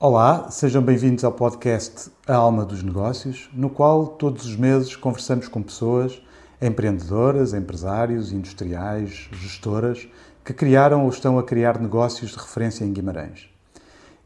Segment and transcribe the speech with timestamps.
[0.00, 5.48] Olá, sejam bem-vindos ao podcast A Alma dos Negócios, no qual todos os meses conversamos
[5.48, 6.22] com pessoas,
[6.62, 10.06] empreendedoras, empresários, industriais, gestoras,
[10.44, 13.50] que criaram ou estão a criar negócios de referência em Guimarães.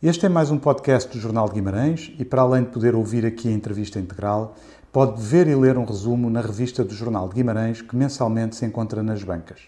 [0.03, 3.25] Este é mais um podcast do Jornal de Guimarães e, para além de poder ouvir
[3.25, 4.54] aqui a entrevista integral,
[4.93, 8.66] pode ver e ler um resumo na revista do Jornal de Guimarães que mensalmente se
[8.66, 9.62] encontra nas bancas.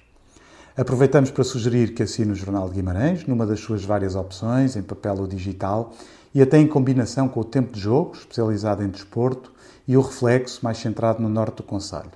[0.77, 4.83] Aproveitamos para sugerir que assine o Jornal de Guimarães, numa das suas várias opções, em
[4.83, 5.93] papel ou digital,
[6.35, 9.53] e até em combinação com o Tempo de Jogo, especializado em desporto,
[9.87, 12.11] e o Reflexo, mais centrado no norte do Conselho.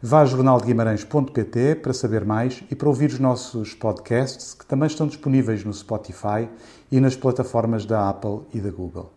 [0.00, 5.08] Vá a jornaldeguimarães.pt para saber mais e para ouvir os nossos podcasts, que também estão
[5.08, 6.48] disponíveis no Spotify
[6.92, 9.10] e nas plataformas da Apple e da Google.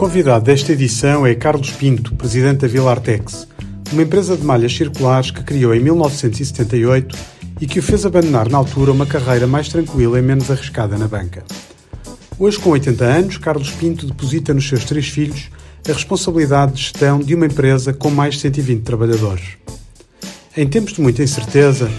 [0.00, 3.46] Convidado desta edição é Carlos Pinto, presidente da Vila Artex,
[3.92, 7.14] uma empresa de malhas circulares que criou em 1978
[7.60, 11.06] e que o fez abandonar na altura uma carreira mais tranquila e menos arriscada na
[11.06, 11.44] banca.
[12.38, 15.50] Hoje, com 80 anos, Carlos Pinto deposita nos seus três filhos
[15.86, 19.58] a responsabilidade de gestão de uma empresa com mais de 120 trabalhadores.
[20.56, 21.90] Em tempos de muita incerteza,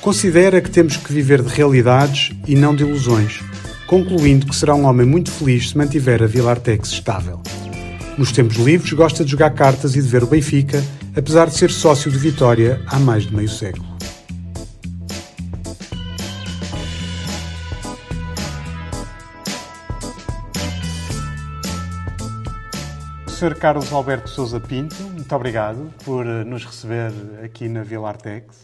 [0.00, 3.40] considera que temos que viver de realidades e não de ilusões,
[3.92, 7.42] concluindo que será um homem muito feliz se mantiver a Vila Artex estável.
[8.16, 10.82] Nos tempos livres, gosta de jogar cartas e de ver o Benfica,
[11.14, 13.84] apesar de ser sócio de Vitória há mais de meio século.
[23.26, 23.54] Sr.
[23.56, 27.12] Carlos Alberto Souza Pinto, muito obrigado por eh, nos receber
[27.44, 28.56] aqui na Vila Artex.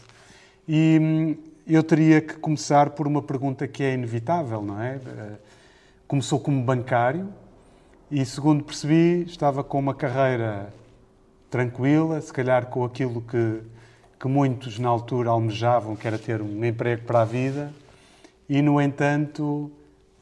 [0.67, 1.37] E hum,
[1.75, 4.95] eu teria que começar por uma pergunta que é inevitável, não é?
[4.95, 5.35] Eh,
[6.07, 7.29] começou como bancário
[8.09, 10.73] e, segundo percebi, estava com uma carreira
[11.49, 13.61] tranquila, se calhar com aquilo que,
[14.19, 17.71] que muitos na altura almejavam, que era ter um emprego para a vida,
[18.47, 19.71] e, no entanto,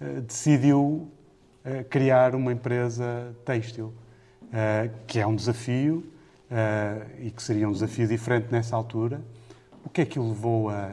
[0.02, 1.10] eh, decidiu
[1.90, 3.94] criar uma empresa têxtil.
[4.54, 6.06] Eh, que é um desafio
[7.20, 9.20] e que seria um desafio diferente nessa altura.
[9.84, 10.92] O que é que o levou a,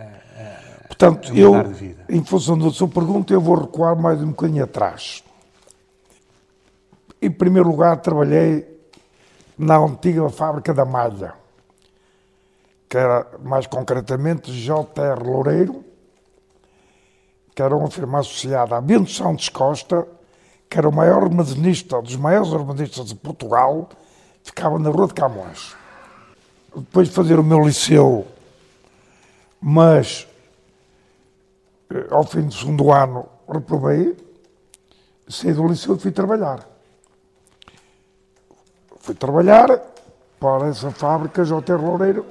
[0.00, 1.54] a, a Portanto, a eu,
[2.08, 5.22] em função da sua pergunta, eu vou recuar mais um bocadinho atrás.
[7.22, 8.66] Em primeiro lugar, trabalhei
[9.56, 11.34] na antiga fábrica da malha,
[12.88, 15.22] que era mais concretamente J.R.
[15.22, 15.84] Loureiro,
[17.54, 20.06] que era uma firma associada a Bento Santos Costa,
[20.68, 23.88] que era o maior armazenista, dos maiores armazenistas de Portugal,
[24.42, 25.76] ficava na Rua de Camões.
[26.74, 28.26] Depois de fazer o meu liceu,
[29.60, 30.26] mas
[31.90, 34.16] eh, ao fim do segundo ano reprovei,
[35.28, 36.66] saí do liceu e fui trabalhar.
[39.00, 39.68] Fui trabalhar
[40.38, 41.76] para essa fábrica J.
[41.76, 42.24] Loureiro.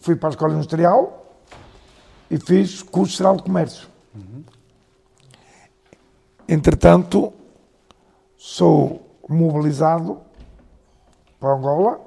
[0.00, 1.26] Fui para a Escola Industrial
[2.30, 3.88] e fiz curso geral de comércio.
[4.14, 4.44] Uhum.
[6.48, 7.32] Entretanto,
[8.36, 10.20] sou mobilizado
[11.40, 12.00] para Angola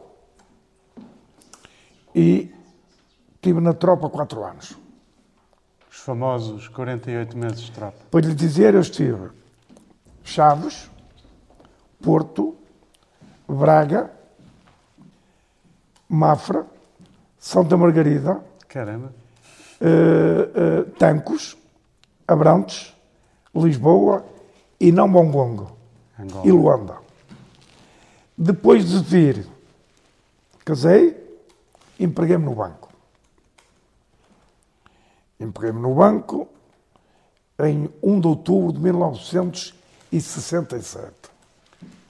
[2.16, 2.54] e
[3.40, 4.78] estive na tropa quatro anos.
[5.90, 7.98] Os famosos 48 meses de tropa.
[8.12, 9.30] Para lhe dizer, eu estive
[10.24, 10.90] Chaves,
[12.02, 12.56] Porto,
[13.48, 14.12] Braga,
[16.08, 16.68] Mafra,
[17.40, 19.14] Santa Margarida, Caramba.
[19.82, 21.58] Uh, uh, Tancos,
[22.28, 22.94] Abrantes,
[23.56, 24.26] Lisboa
[24.78, 25.72] e não Mongongo
[26.44, 26.98] e Luanda.
[28.38, 29.48] Depois de vir,
[30.66, 31.18] casei,
[31.98, 32.79] empreguei-me no banco.
[35.40, 36.48] Empreguei-me no banco
[37.60, 41.14] em 1 de outubro de 1967.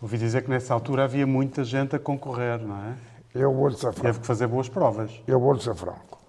[0.02, 2.96] Ouvi dizer que nessa altura havia muita gente a concorrer, não é?
[3.36, 4.02] Eu vou-lhe ser franco.
[4.02, 5.12] Teve que fazer boas provas.
[5.28, 6.20] Eu vou-lhe ser franco.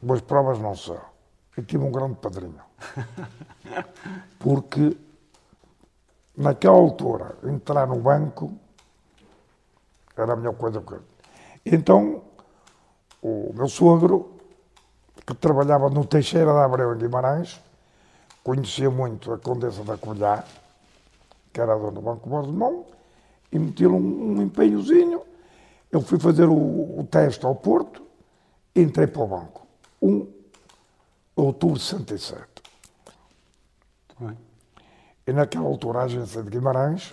[0.00, 1.00] Boas provas não são.
[1.56, 2.60] Eu tive um grande padrinho.
[4.38, 4.96] Porque
[6.36, 8.52] naquela altura entrar no banco
[10.16, 10.94] era a melhor coisa que
[11.64, 12.22] Então
[13.20, 14.35] o meu sogro,
[15.26, 17.60] que trabalhava no Teixeira da Abreu em Guimarães,
[18.44, 20.44] conhecia muito a Condessa da Colhá,
[21.52, 22.86] que era a dona do Banco Bordemão,
[23.50, 25.22] e metia um, um empenhozinho.
[25.90, 28.02] Eu fui fazer o, o teste ao Porto
[28.74, 29.66] e entrei para o banco.
[30.00, 30.28] Um
[31.34, 32.46] outubro de 67.
[34.20, 34.38] Bem.
[35.26, 37.12] E naquela altura a agência de Guimarães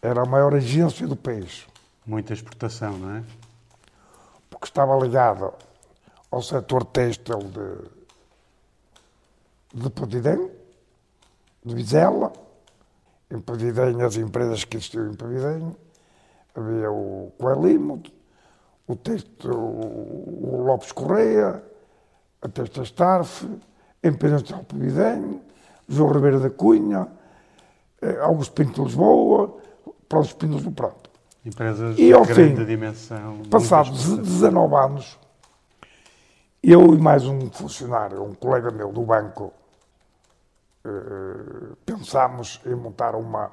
[0.00, 1.66] era a maior agência do país.
[2.06, 3.24] Muita exportação, não é?
[4.48, 5.52] Porque estava ligada
[6.30, 7.82] ao setor têxtil de,
[9.82, 10.50] de Pavidem,
[11.64, 12.32] de Vizela,
[13.30, 15.76] em Pavidem as empresas que existiam em Pavidem,
[16.54, 18.02] havia o Coelimo,
[18.86, 21.62] o texto, o Lopes Correia,
[22.40, 23.46] a Testa Starf,
[24.02, 25.42] a Independência de Alpevidem,
[25.88, 27.08] João Ribeiro da Cunha,
[28.00, 29.56] eh, Augusto Pinto de Lisboa,
[30.08, 31.10] Pronto Pinto do Pronto.
[31.44, 33.42] Empresas e, de grande fim, dimensão.
[33.50, 35.18] Passados 19 anos,
[36.62, 39.52] eu e mais um funcionário, um colega meu do banco,
[40.84, 43.52] eh, pensámos em montar uma,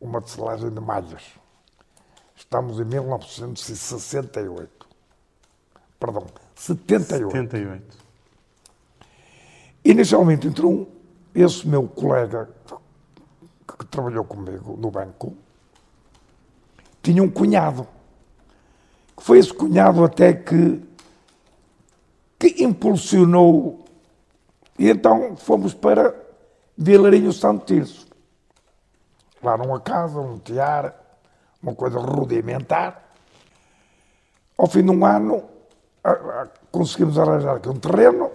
[0.00, 1.22] uma tecelagem de malhas.
[2.34, 4.86] Estamos em 1968.
[5.98, 7.32] Perdão, 78.
[7.32, 8.06] 78.
[9.84, 10.86] Inicialmente entrou um,
[11.34, 12.48] esse meu colega
[13.66, 15.36] que, que trabalhou comigo no banco,
[17.02, 17.86] tinha um cunhado.
[19.16, 20.82] Que foi esse cunhado até que,
[22.38, 23.84] que impulsionou.
[24.78, 26.14] E então fomos para
[26.76, 28.06] Vilarinho Santo Tirso.
[29.42, 30.94] Lá numa casa, um tiar,
[31.62, 33.02] uma coisa rudimentar.
[34.56, 35.44] Ao fim de um ano,
[36.70, 38.30] conseguimos arranjar aqui um terreno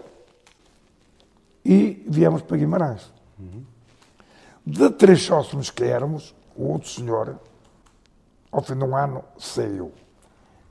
[1.63, 3.11] e viemos para Guimarães.
[3.39, 3.65] Uhum.
[4.65, 7.39] De três sócios que éramos, o outro senhor,
[8.51, 9.91] ao fim de um ano, saiu.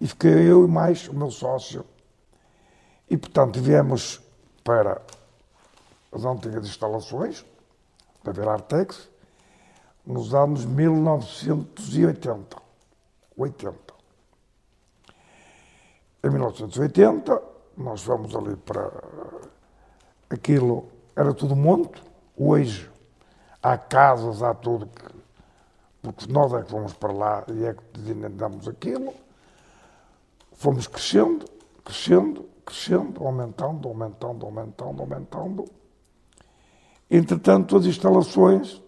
[0.01, 1.85] E fiquei eu e mais o meu sócio.
[3.11, 4.21] E, portanto, viemos
[4.63, 5.03] para
[6.13, 7.45] as antigas instalações
[8.23, 9.11] da Verartex
[10.07, 12.57] nos anos 1980.
[13.37, 13.75] 80.
[16.23, 17.43] Em 1980,
[17.77, 18.91] nós fomos ali para
[20.29, 22.03] aquilo, era tudo monte.
[22.37, 22.91] Hoje
[23.63, 25.03] há casas, há tudo, que,
[26.03, 29.15] porque nós é que fomos para lá e é que damos aquilo.
[30.53, 31.47] Fomos crescendo,
[31.83, 35.65] crescendo, crescendo, aumentando, aumentando, aumentando, aumentando.
[37.11, 38.81] Entretanto, as instalações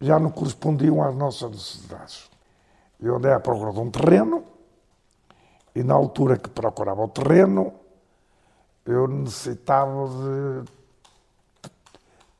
[0.00, 2.30] já não correspondiam às nossas necessidades.
[3.00, 4.44] Eu andei à procura de um terreno
[5.74, 7.74] e, na altura que procurava o terreno,
[8.86, 10.70] eu necessitava de,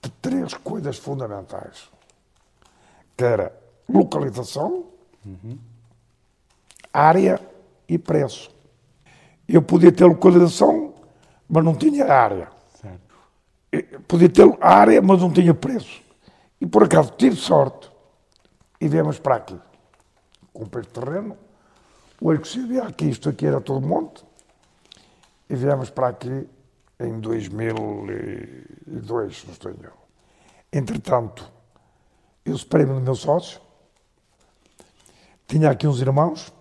[0.03, 1.91] de três coisas fundamentais,
[3.17, 3.53] que era
[3.89, 4.85] localização,
[5.27, 5.59] uhum.
[6.93, 7.41] área
[7.89, 8.54] e preço.
[9.49, 10.95] Eu podia ter localização,
[11.49, 12.49] mas não tinha área.
[12.81, 13.15] Certo.
[14.09, 16.03] Podia ter área, mas não tinha preço.
[16.61, 17.91] E por acaso tive sorte
[18.81, 19.59] e viemos para aqui.
[20.53, 21.37] Comprei terreno,
[22.21, 24.25] hoje que se vê aqui, isto aqui era todo monte,
[25.49, 26.49] e viemos para aqui
[27.01, 29.75] em 2002, não estou
[30.73, 31.53] Entretanto,
[32.45, 33.61] eu separei-me do meu sócio,
[35.47, 36.53] tinha aqui uns irmãos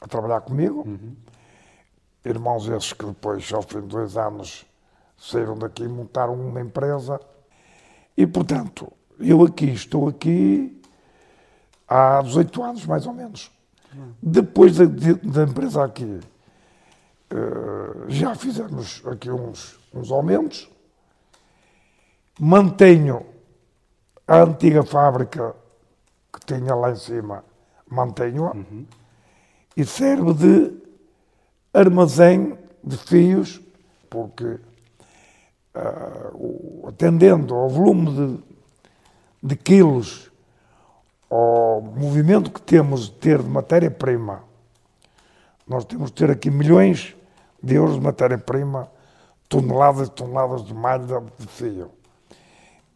[0.00, 1.16] a trabalhar comigo, uhum.
[2.24, 4.64] Irmãos esses que depois, ao fim de dois anos,
[5.18, 7.20] saíram daqui e montaram uma empresa.
[8.16, 10.80] E, portanto, eu aqui estou aqui
[11.88, 13.50] há 18 anos, mais ou menos.
[14.22, 16.20] Depois da, da, empresa aqui,
[17.32, 20.70] uh, já fizemos aqui uns, uns aumentos.
[22.40, 23.26] Mantenho
[24.26, 25.54] a antiga fábrica
[26.32, 27.44] que tinha lá em cima,
[27.86, 28.52] mantenho-a.
[28.52, 28.86] Uhum.
[29.76, 30.81] E serve de
[31.72, 33.60] armazém de fios,
[34.10, 34.58] porque
[35.74, 38.44] uh, atendendo ao volume de,
[39.42, 40.30] de quilos,
[41.30, 44.44] ao movimento que temos de ter de matéria-prima,
[45.66, 47.16] nós temos de ter aqui milhões
[47.62, 48.90] de euros de matéria-prima,
[49.48, 51.90] toneladas e toneladas de malha de fio.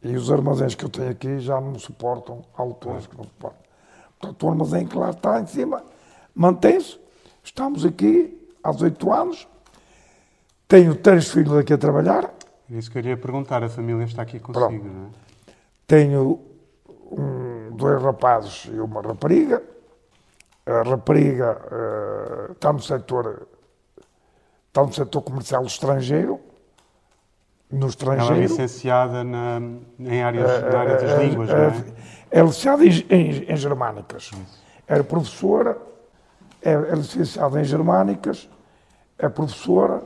[0.03, 3.61] E os armazéns que eu tenho aqui já não suportam alturas que não suportam.
[4.19, 5.83] Portanto, o armazém que lá está em cima
[6.35, 6.99] mantém-se.
[7.43, 9.49] Estamos aqui há 18 anos.
[10.69, 12.31] Tenho três filhos aqui a trabalhar.
[12.69, 14.85] Isso que eu queria perguntar, a família está aqui consigo, Pronto.
[14.85, 15.09] não é?
[15.87, 16.41] Tenho
[17.13, 19.63] um, dois rapazes e uma rapariga.
[20.67, 23.47] A rapariga uh, está no setor
[24.69, 26.39] está no setor comercial estrangeiro,
[27.71, 28.35] no estrangeiro.
[28.35, 29.61] Ela é licenciada na,
[29.99, 31.85] em áreas, uh, na área das uh, línguas, não é?
[32.31, 34.25] É licenciada em, em, em germânicas.
[34.25, 34.65] Isso.
[34.87, 35.79] Era professora,
[36.61, 38.49] é, é licenciada em germânicas,
[39.19, 40.03] é professora,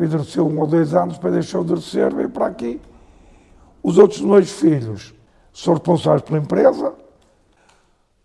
[0.00, 2.80] exerceu um ou dois anos, depois deixou de exercer, veio para aqui
[3.82, 5.12] os outros dois filhos
[5.52, 6.94] são responsáveis pela empresa,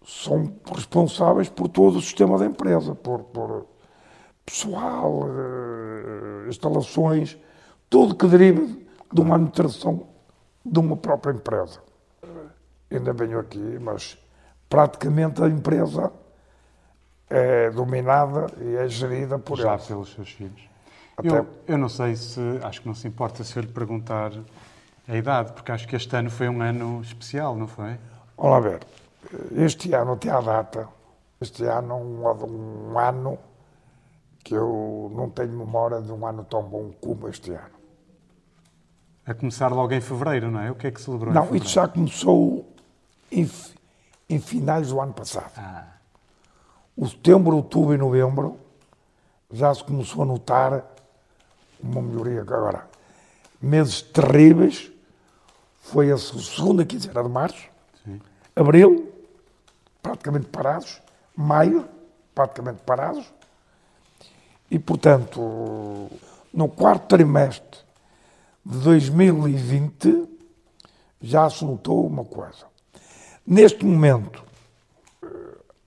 [0.06, 3.66] são responsáveis por todo o sistema da empresa, por, por
[4.46, 7.38] pessoal, uh, instalações,
[7.90, 8.66] tudo que deriva
[9.12, 10.08] de uma administração
[10.64, 11.82] de uma própria empresa.
[12.92, 14.18] Ainda venho aqui, mas
[14.70, 16.12] praticamente a empresa
[17.30, 19.86] é dominada e é gerida por Já eles.
[19.86, 20.62] pelos seus filhos.
[21.16, 21.30] Até...
[21.30, 24.32] Eu, eu não sei se, acho que não se importa se eu lhe perguntar
[25.08, 27.98] a idade, porque acho que este ano foi um ano especial, não foi?
[28.36, 28.80] Olá, ver,
[29.56, 30.88] este ano até à data,
[31.40, 33.38] Este ano um, um ano
[34.44, 37.78] que eu não tenho memória de um ano tão bom como este ano.
[39.26, 40.72] A começar logo em fevereiro, não é?
[40.72, 42.74] O que é que celebrou Não, isso já começou
[43.32, 43.50] em,
[44.30, 45.52] em, finais do ano passado.
[45.58, 45.97] Ah.
[46.98, 48.58] O setembro, outubro e novembro
[49.52, 50.84] já se começou a notar
[51.80, 52.42] uma melhoria.
[52.42, 52.88] Agora,
[53.62, 54.92] meses terríveis,
[55.80, 57.70] foi a segunda quinzena de março,
[58.04, 58.20] Sim.
[58.56, 59.14] abril,
[60.02, 61.00] praticamente parados,
[61.36, 61.88] maio,
[62.34, 63.32] praticamente parados,
[64.70, 66.10] e, portanto,
[66.52, 67.80] no quarto trimestre
[68.66, 70.28] de 2020
[71.22, 72.66] já se notou uma coisa.
[73.46, 74.44] Neste momento,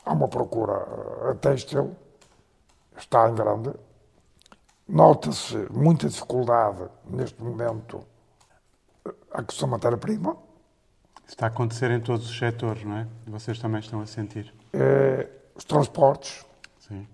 [0.05, 1.97] há uma procura a têxtil,
[2.97, 3.73] está em grande,
[4.89, 8.05] nota-se muita dificuldade neste momento
[9.05, 10.37] eh, a questão matéria-prima.
[11.27, 13.07] Está a acontecer em todos os setores, não é?
[13.27, 14.53] Vocês também estão a sentir.
[14.73, 16.45] É, os transportes.
[16.79, 17.07] Sim.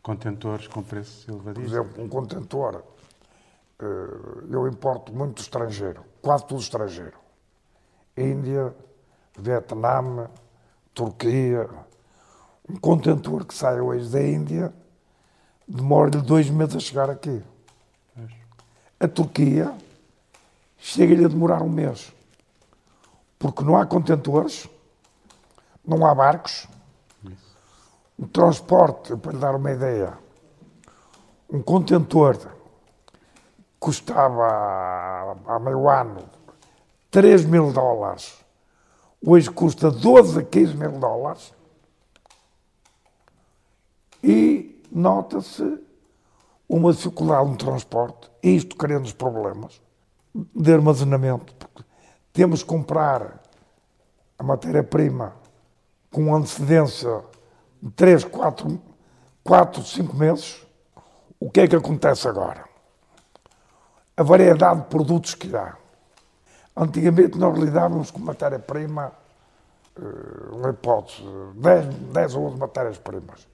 [0.00, 1.72] Contentores com preços elevadíssimos.
[1.72, 2.84] Por exemplo, um contentor,
[3.80, 3.84] eh,
[4.50, 7.16] eu importo muito estrangeiro, quase tudo estrangeiro.
[8.16, 8.74] Índia,
[9.38, 10.28] Vietnã,
[10.94, 11.68] Turquia.
[12.68, 14.72] Um contentor que sai hoje da Índia
[15.66, 17.42] demora-lhe dois meses a chegar aqui.
[19.00, 19.74] A Turquia
[20.78, 22.12] chega-lhe a demorar um mês.
[23.38, 24.68] Porque não há contentores,
[25.84, 26.68] não há barcos,
[28.16, 30.16] o transporte, para lhe dar uma ideia,
[31.50, 32.38] um contentor
[33.80, 36.24] custava há meio ano
[37.10, 38.38] 3 mil dólares,
[39.26, 41.52] hoje custa 12 a 15 mil dólares
[44.22, 45.78] e nota-se
[46.68, 49.80] uma dificuldade no transporte, isto criando os problemas
[50.34, 51.84] de armazenamento, porque
[52.32, 53.42] temos que comprar
[54.38, 55.34] a matéria-prima
[56.10, 57.22] com antecedência
[57.96, 58.80] três, quatro,
[59.42, 60.64] quatro, cinco meses,
[61.38, 62.64] o que é que acontece agora?
[64.16, 65.76] A variedade de produtos que há.
[66.76, 69.12] Antigamente nós lidávamos com matéria-prima,
[69.96, 70.00] eh,
[70.52, 71.22] uma hipótese,
[71.56, 73.51] 10, 10 ou 11 matérias-primas.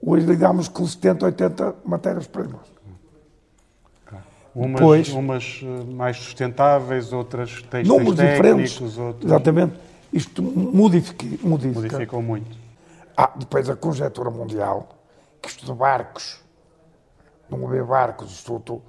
[0.00, 2.76] Hoje lidamos com 70, 80 matérias-primas.
[4.54, 9.26] Umas, Depois, umas eh, mais sustentáveis, outras técnicos, diferentes, outros...
[9.26, 9.74] Exatamente.
[10.10, 11.80] Isto modifica, modifica.
[11.80, 12.56] modificou muito.
[13.14, 14.88] Ah, depois a conjectura mundial,
[15.42, 16.40] que isto de barcos,
[17.50, 18.82] não haver barcos, isto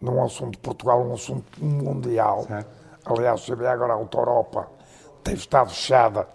[0.00, 2.42] não é um assunto de Portugal, é um assunto mundial.
[2.42, 2.70] Certo.
[3.04, 4.68] Aliás, vê agora a Auto Europa
[5.22, 6.26] tem estado fechada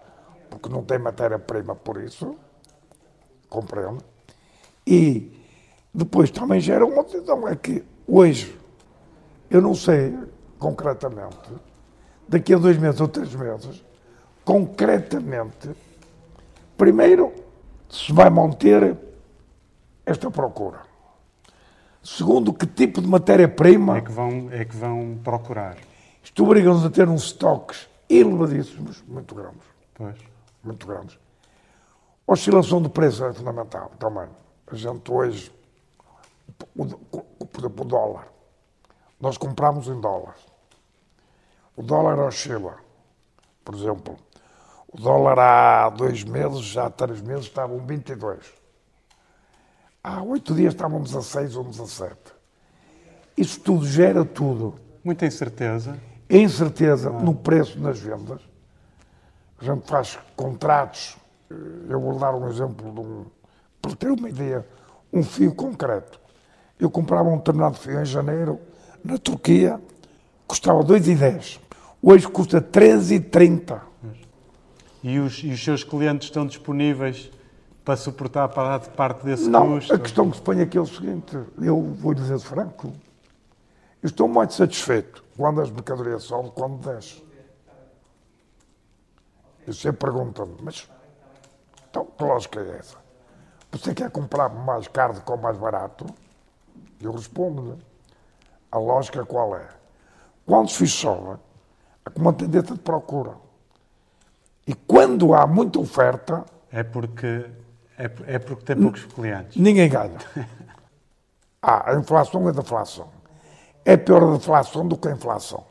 [0.49, 2.35] porque não tem matéria-prima por isso,
[3.49, 4.03] compreende?
[4.87, 5.31] E
[5.93, 8.57] depois também gera uma decisão, é que hoje,
[9.49, 10.17] eu não sei
[10.57, 11.51] concretamente,
[12.27, 13.83] daqui a dois meses ou três meses,
[14.45, 15.69] concretamente,
[16.77, 17.33] Primeiro,
[17.89, 18.95] se vai manter
[20.05, 20.81] esta procura.
[22.03, 25.77] Segundo, que tipo de matéria-prima é que vão é que vão procurar.
[26.23, 29.65] Isto obriga-nos a ter uns estoques elevadíssimos, muito grandes.
[29.95, 30.15] Pois.
[30.63, 31.17] Muito grandes.
[32.27, 34.27] Oscilação do preço é fundamental também.
[34.67, 35.51] A gente hoje,
[36.57, 38.27] por exemplo, o dólar.
[39.19, 40.41] Nós compramos em dólares.
[41.75, 42.77] O dólar oscila.
[43.63, 44.17] Por exemplo,
[44.87, 48.45] o dólar há dois meses, já há três meses, estava um 22.
[50.03, 52.15] Há oito dias estávamos a 16 ou 17.
[53.35, 54.79] Isso tudo gera tudo.
[55.03, 55.99] Muita incerteza.
[56.29, 57.13] Incerteza ah.
[57.13, 58.41] no preço nas vendas.
[59.59, 61.17] A gente faz contratos.
[61.89, 63.25] Eu vou dar um exemplo de um,
[63.81, 64.65] para ter uma ideia,
[65.11, 66.19] um fio concreto.
[66.79, 68.59] Eu comprava um determinado fio em janeiro,
[69.03, 69.81] na Turquia,
[70.45, 71.59] custava 2,10.
[72.01, 73.81] Hoje custa 13,30
[75.03, 77.31] e os, e os seus clientes estão disponíveis
[77.83, 79.93] para suportar parte desse não, custo?
[79.93, 82.93] a questão que se põe aqui é o seguinte, eu vou dizer franco,
[84.03, 87.23] eu estou muito satisfeito quando as mercadorias sobem, quando desce.
[89.65, 90.89] Eu sempre pergunto-me, mas
[91.89, 93.06] então que lógica é essa?
[93.77, 96.05] Você quer comprar mais caro o mais barato?
[96.99, 97.77] Eu respondo-lhe,
[98.71, 99.67] a lógica qual é?
[100.45, 101.37] Quando se sobem,
[102.03, 103.35] há uma tendência de procura.
[104.65, 106.43] E quando há muita oferta.
[106.71, 107.45] É porque,
[107.97, 109.55] é, é porque tem poucos clientes.
[109.55, 110.17] Ninguém ganha.
[111.61, 113.09] ah, a inflação é deflação.
[113.85, 115.63] É pior a deflação do que a inflação.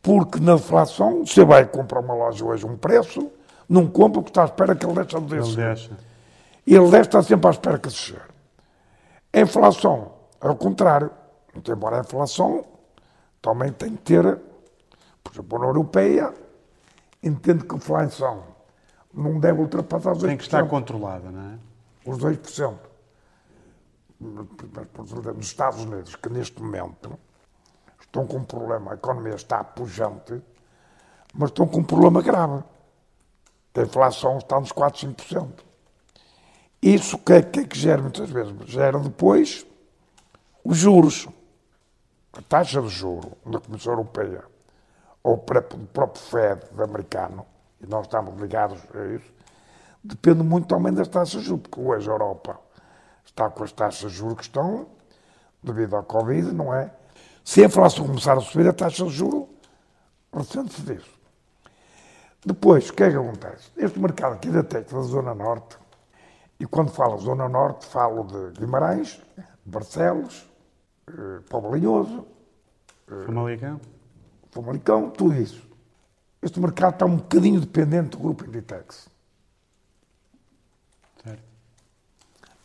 [0.00, 3.30] Porque na deflação você vai comprar uma loja hoje um preço,
[3.68, 5.58] não compra porque está à espera que ele deixe de descer.
[5.58, 6.13] Ele deixa.
[6.66, 8.22] E ele deve estar sempre à espera que descer.
[9.32, 11.10] A inflação, ao contrário,
[11.68, 12.64] embora a inflação
[13.42, 14.40] também tem que ter,
[15.22, 16.32] por exemplo, na Europeia,
[17.22, 18.44] entende que a inflação
[19.12, 20.26] não deve ultrapassar os 2%.
[20.26, 21.58] Tem que estar controlada, não é?
[22.06, 22.74] Os 2%.
[24.20, 27.18] Nos Estados Unidos, que neste momento
[28.00, 30.40] estão com um problema, a economia está pujante,
[31.34, 32.62] mas estão com um problema grave.
[33.74, 35.50] A inflação está nos 4, 5%.
[36.84, 38.54] Isso que é que, é que gera muitas vezes?
[38.66, 39.64] Gera depois
[40.62, 41.26] os juros.
[42.34, 44.44] A taxa de juro da Comissão Europeia
[45.22, 47.46] ou do próprio Fed americano,
[47.80, 49.32] e nós estamos ligados a isso,
[50.02, 52.60] depende muito também das taxas de juros, porque hoje a Europa
[53.24, 54.86] está com as taxas de juros que estão,
[55.62, 56.92] devido à Covid, não é?
[57.42, 59.46] Se a inflação começar a subir, a taxa de juros
[60.30, 61.18] ressente-se disso.
[62.44, 63.70] Depois, o que é que acontece?
[63.74, 65.78] Este mercado aqui da Tec, da Zona Norte,
[66.64, 69.20] e quando falo Zona Norte, falo de Guimarães,
[69.66, 70.50] Barcelos,
[71.06, 72.26] eh, Pobrinhoso,
[73.06, 73.80] eh, Famalicão.
[74.50, 75.68] Famalicão, tudo isso.
[76.40, 79.10] Este mercado está um bocadinho dependente do grupo Inditex.
[81.22, 81.42] Certo.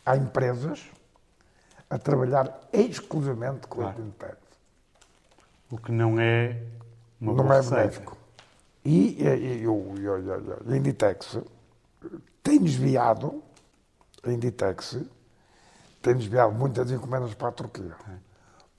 [0.06, 0.90] Há empresas
[1.90, 3.98] a trabalhar exclusivamente com claro.
[3.98, 4.38] o Inditex.
[5.70, 6.58] O que não é
[7.20, 8.16] uma Não é benéfico.
[8.82, 11.38] E, e, e, o, e, a Inditex
[12.42, 13.42] tem desviado,
[14.22, 14.98] a Inditex
[16.02, 17.94] tem desviado muitas encomendas para a Turquia.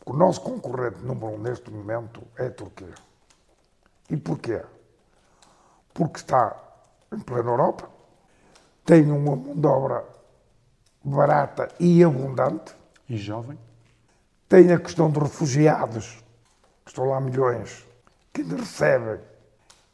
[0.05, 2.93] O nosso concorrente número um neste momento é a Turquia.
[4.09, 4.61] E porquê?
[5.93, 6.57] Porque está
[7.11, 7.89] em plena Europa,
[8.85, 10.05] tem uma mão de obra
[11.03, 12.75] barata e abundante.
[13.09, 13.59] E jovem.
[14.47, 16.23] Tem a questão dos refugiados,
[16.85, 17.85] que estão lá milhões,
[18.31, 19.19] que ainda recebem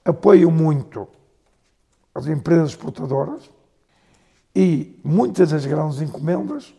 [0.07, 1.07] apoiam muito
[2.15, 3.51] as empresas exportadoras
[4.59, 6.73] e muitas das grandes encomendas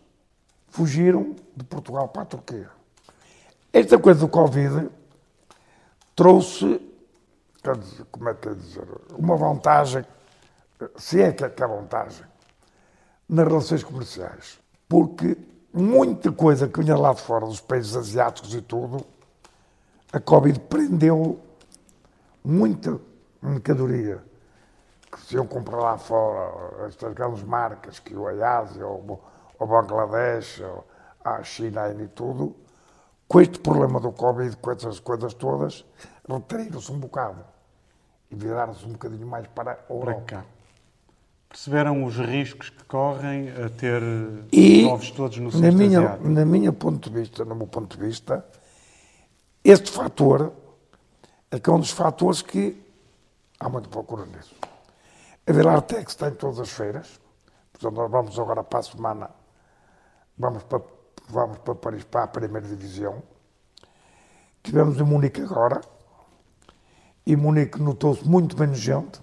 [0.67, 2.69] fugiram de Portugal para a Turquia.
[3.73, 4.91] Esta coisa do Covid
[6.17, 6.81] trouxe,
[8.11, 8.85] como é que é dizer,
[9.17, 10.05] uma vantagem,
[10.97, 12.27] se é que é, que é vantagem,
[13.29, 14.59] nas relações comerciais.
[14.89, 15.37] Porque
[15.73, 19.07] muita coisa que vinha lá de fora, dos países asiáticos e tudo,
[20.13, 21.39] a Covid prendeu
[22.45, 23.01] muita
[23.41, 24.21] mercadoria
[25.11, 29.21] que se iam comprar lá fora, estas grandes marcas, que o Ásia, ou
[29.59, 30.85] o Bangladesh, ou
[31.25, 32.55] a China e tudo,
[33.27, 35.85] com este problema do Covid, com essas coisas todas,
[36.29, 37.45] retraíram-se um bocado
[38.31, 40.13] e viraram-se um bocadinho mais para a Europa.
[40.13, 40.45] Para cá.
[41.49, 44.03] Perceberam os riscos que correm a ter
[44.53, 48.05] e, ovos todos no na minha, na minha ponto de vista, no meu ponto de
[48.05, 48.45] vista,
[49.65, 50.53] este fator
[51.51, 52.83] é que é um dos fatores que
[53.59, 54.55] há muito procura nisso.
[55.49, 57.19] A Vilartex está em todas as feiras,
[57.73, 59.31] portanto, nós vamos agora para a semana,
[60.37, 60.83] vamos para,
[61.27, 63.23] vamos para Paris, para a primeira divisão.
[64.63, 65.81] Tivemos em Munique agora,
[67.25, 69.23] e Munique notou-se muito menos gente.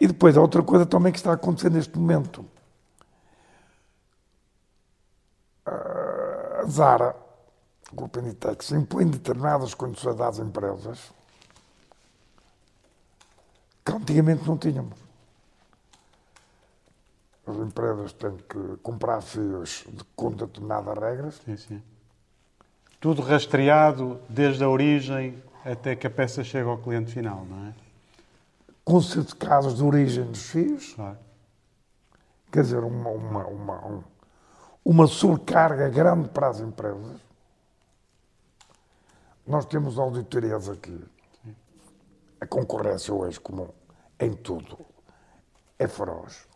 [0.00, 2.46] E depois, há outra coisa também que está acontecendo neste momento.
[5.66, 7.14] A Zara,
[7.92, 11.12] o grupo Inditex, impõe determinadas condições às empresas
[13.84, 15.03] que antigamente não tínhamos.
[17.46, 21.34] As empresas têm que comprar fios com determinadas regras.
[21.44, 21.82] Sim, sim.
[23.00, 27.74] Tudo rastreado desde a origem até que a peça chega ao cliente final, não é?
[28.84, 30.94] Com certificados de origem dos fios.
[30.94, 31.18] Claro.
[32.50, 34.04] Quer dizer, uma, uma, uma,
[34.84, 37.20] uma sobrecarga grande para as empresas.
[39.46, 41.04] Nós temos auditorias aqui
[42.44, 43.74] a concorrência hoje, como
[44.20, 44.78] em tudo,
[45.78, 46.46] é feroz.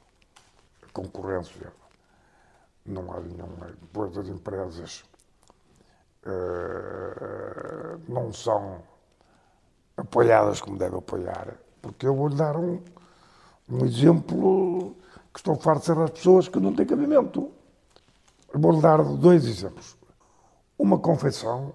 [0.98, 1.72] Concorrência
[2.84, 3.66] não há nenhuma.
[3.80, 5.04] Depois as empresas
[6.26, 8.82] uh, não são
[9.96, 11.54] apoiadas como devem apoiar.
[11.80, 12.82] Porque eu vou-lhe dar um,
[13.70, 14.96] um exemplo
[15.32, 17.52] que estou farto de ser as pessoas que não têm cabimento.
[18.52, 19.96] Vou-lhe dar dois exemplos.
[20.76, 21.72] Uma confeição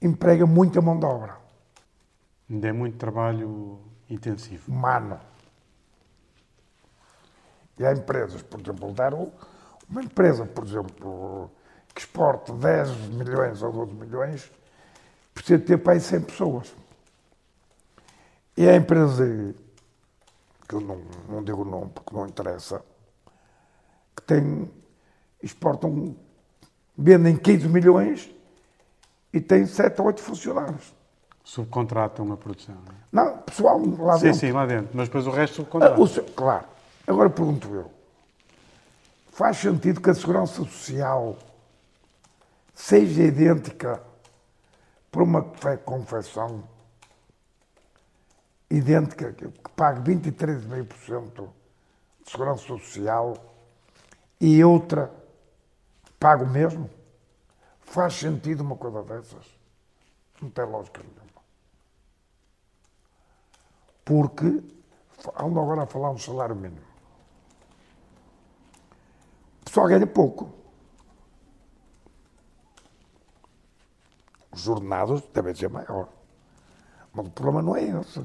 [0.00, 1.36] emprega muita mão de obra.
[2.48, 4.70] Ainda é muito trabalho intensivo.
[4.70, 5.18] Humano.
[7.78, 9.32] E há empresas, por exemplo, deram
[9.88, 11.50] uma empresa, por exemplo,
[11.94, 14.52] que exporta 10 milhões ou 12 milhões,
[15.32, 16.74] precisa ter para aí 100 pessoas.
[18.56, 19.54] E há empresa,
[20.68, 22.82] que eu não, não digo o nome porque não interessa,
[24.16, 24.70] que tem,
[25.42, 26.16] exportam,
[26.96, 28.30] vendem 15 milhões
[29.32, 30.94] e tem 7 ou 8 funcionários.
[31.44, 32.74] Subcontratam a produção.
[33.12, 33.26] Não, é?
[33.30, 34.40] não pessoal lá sim, dentro.
[34.40, 34.88] Sim, sim, lá dentro.
[34.94, 35.94] Mas depois o resto subcontrata.
[35.94, 36.75] Ah, claro.
[37.06, 37.90] Agora pergunto eu.
[39.30, 41.36] Faz sentido que a segurança social
[42.74, 44.02] seja idêntica
[45.10, 45.42] para uma
[45.84, 46.64] confecção
[48.70, 51.48] idêntica, que pague 23,5%
[52.24, 53.36] de segurança social
[54.40, 55.12] e outra
[56.18, 56.90] paga o mesmo?
[57.80, 59.46] Faz sentido uma coisa dessas?
[60.40, 61.42] Não tem lógica nenhuma.
[64.04, 64.62] Porque
[65.38, 66.85] ando agora a falar um salário mínimo.
[69.76, 70.54] Pessoal ganha pouco.
[74.50, 76.08] Os jornados devem ser maior.
[77.12, 78.24] Mas o problema não é esse.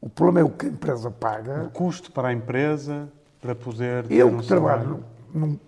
[0.00, 1.64] O problema é o que a empresa paga.
[1.64, 4.10] O custo para a empresa, para poder.
[4.10, 5.58] Eu que trabalho num,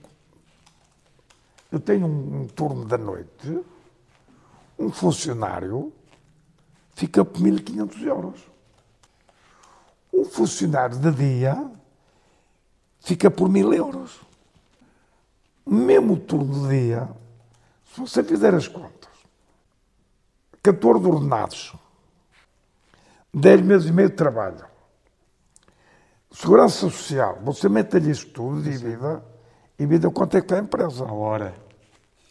[1.70, 3.62] Eu tenho um, um turno da noite,
[4.78, 5.92] um funcionário
[6.94, 8.40] fica por 1.500 euros.
[10.10, 11.70] Um funcionário de dia
[13.00, 14.31] fica por 1.000 euros.
[15.66, 17.08] Mesmo o turno de dia,
[17.84, 19.10] se você fizer as contas,
[20.62, 21.74] 14 ordenados,
[23.32, 24.64] 10 meses e meio de trabalho,
[26.30, 29.24] segurança social, você mete-lhe isso tudo, divida,
[29.78, 31.04] e vida quanto é que está a empresa.
[31.04, 31.54] A hora.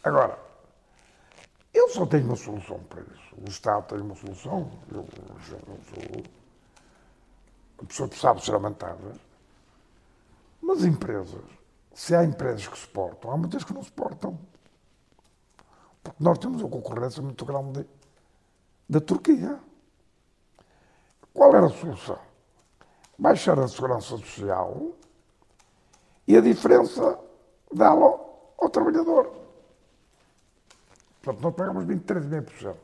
[0.02, 0.38] Agora,
[1.72, 3.34] eu só tenho uma solução para isso.
[3.36, 4.70] O Estado tem uma solução.
[4.90, 5.06] Eu
[5.48, 6.22] já não sou
[7.82, 9.12] a pessoa que sabe ser lamentável.
[10.60, 11.42] Mas empresas,
[11.94, 14.38] se há empresas que suportam, há muitas que não suportam.
[16.02, 17.86] Porque nós temos uma concorrência muito grande
[18.88, 19.58] da Turquia.
[21.32, 22.18] Qual era a solução?
[23.18, 24.92] Baixar a segurança social
[26.26, 27.18] e a diferença
[27.72, 28.18] dá-la
[28.58, 29.32] ao, trabalhador.
[31.22, 32.76] Portanto, nós pagamos 23,5%.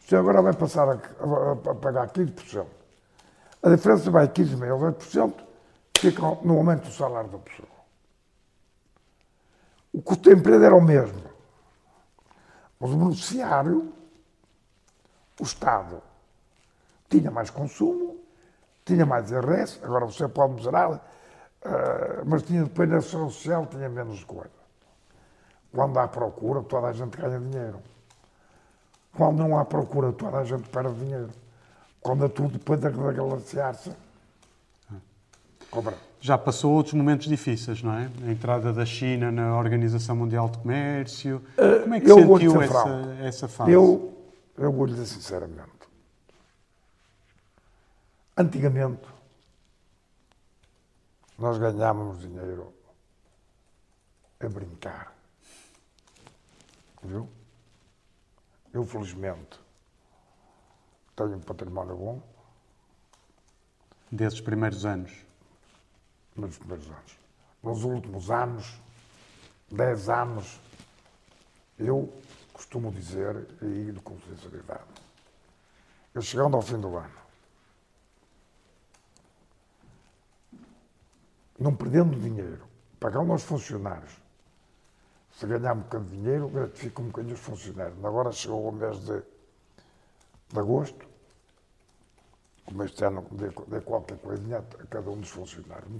[0.00, 2.66] Se agora vai passar a, a, a pagar 15%,
[3.62, 5.34] a diferença vai de 15,5% a 8%,
[5.96, 7.73] fica no aumento do salário da pessoa.
[9.94, 11.22] O custo da empresa era o mesmo.
[12.80, 13.92] Mas o beneficiário,
[15.40, 16.02] o Estado,
[17.08, 18.18] tinha mais consumo,
[18.84, 21.00] tinha mais IRS, agora você pode mesurar,
[22.26, 24.50] mas tinha depois na social tinha menos coisa.
[25.72, 27.80] Quando há procura, toda a gente ganha dinheiro.
[29.16, 31.30] Quando não há procura, toda a gente perde dinheiro.
[32.00, 33.92] Quando é tudo depois de regalaciar-se,
[35.70, 35.96] cobra.
[36.24, 38.10] Já passou outros momentos difíceis, não é?
[38.26, 41.44] A entrada da China na Organização Mundial de Comércio.
[41.82, 43.72] Como é que eu sentiu essa, essa fase?
[43.72, 44.16] Eu,
[44.56, 45.70] eu vou lhe dizer sinceramente.
[48.34, 49.02] Antigamente,
[51.38, 52.72] nós ganhávamos dinheiro
[54.40, 55.14] a brincar.
[57.02, 57.28] Viu?
[58.72, 59.60] Eu, felizmente,
[61.14, 62.22] tenho um património bom.
[64.10, 65.12] Desses primeiros anos?
[66.36, 67.18] Nos primeiros anos.
[67.62, 68.80] Nos últimos anos,
[69.70, 70.60] 10 anos,
[71.78, 72.12] eu
[72.52, 74.84] costumo dizer, e com sinceridade,
[76.14, 77.24] eu chegando ao fim do ano,
[81.58, 82.64] não perdendo dinheiro,
[83.00, 84.12] pagando aos funcionários,
[85.32, 88.04] se ganhar um bocadinho de dinheiro, gratifica um bocadinho os funcionários.
[88.04, 91.04] Agora chegou o mês de, de agosto,
[92.64, 95.90] como este ano dei qualquer coisinha a cada um dos funcionários.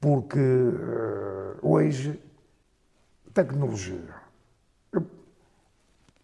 [0.00, 2.22] Porque uh, hoje,
[3.32, 4.14] tecnologia,
[4.92, 5.06] eu,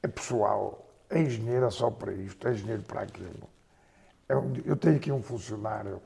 [0.03, 3.49] é pessoal, é engenheiro é só para isto, é engenheiro para aquilo.
[4.29, 4.35] É
[4.65, 6.01] eu tenho aqui um funcionário,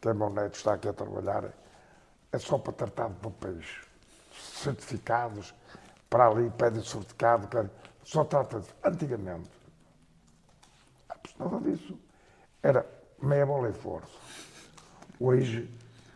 [0.00, 1.52] que é meu neto, está aqui a trabalhar,
[2.32, 3.64] é só para tratar de papéis
[4.32, 5.54] certificados,
[6.10, 7.70] para ali pede certificado,
[8.04, 8.68] só trata de.
[8.84, 9.50] Antigamente,
[11.38, 11.98] nada disso.
[12.62, 12.86] Era
[13.22, 14.12] meia bola e força.
[15.18, 15.70] Hoje.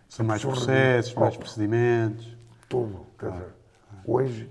[0.08, 2.36] São mais processos, mais procedimentos.
[2.68, 3.06] Tudo.
[3.18, 3.30] Quer ah.
[3.30, 3.54] dizer,
[4.04, 4.50] hoje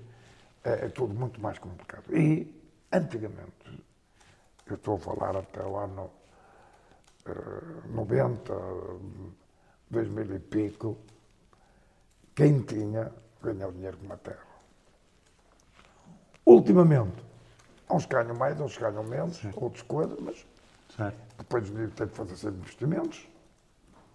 [0.64, 2.04] é, é, tudo muito mais complicado.
[2.14, 2.54] E,
[2.92, 3.84] antigamente,
[4.66, 6.10] eu estou a falar até o ano
[7.26, 8.54] uh, 90,
[9.90, 10.98] 2000 e pico,
[12.34, 14.50] quem tinha ganhar dinheiro com a terra.
[16.46, 17.22] Ultimamente,
[17.90, 19.52] uns ganham mais, uns ganham menos, Sim.
[19.56, 20.46] outras coisas, mas
[20.96, 21.18] certo.
[21.38, 23.28] depois tem que fazer sempre investimentos.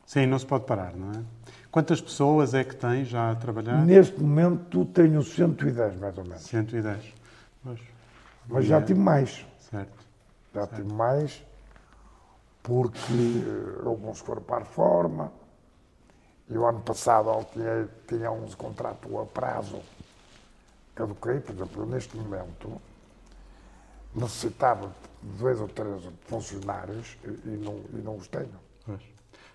[0.06, 1.24] Sim, não se pode parar, não é?
[1.72, 3.84] Quantas pessoas é que tem já a trabalhar?
[3.84, 6.44] Neste momento tenho 110, mais ou menos.
[6.44, 7.14] 110.
[7.64, 7.80] Pois.
[8.48, 9.46] Mas já tive mais.
[9.60, 10.06] Certo.
[10.54, 10.76] Já certo.
[10.76, 11.44] tive mais,
[12.62, 13.44] porque
[13.84, 15.32] alguns foram para a reforma,
[16.48, 19.82] e o ano passado tinha, tinha uns contratos a prazo
[20.96, 22.82] caduquei, por exemplo, neste momento
[24.16, 28.66] necessitava de dois ou três funcionários e, e não, e não os tenho.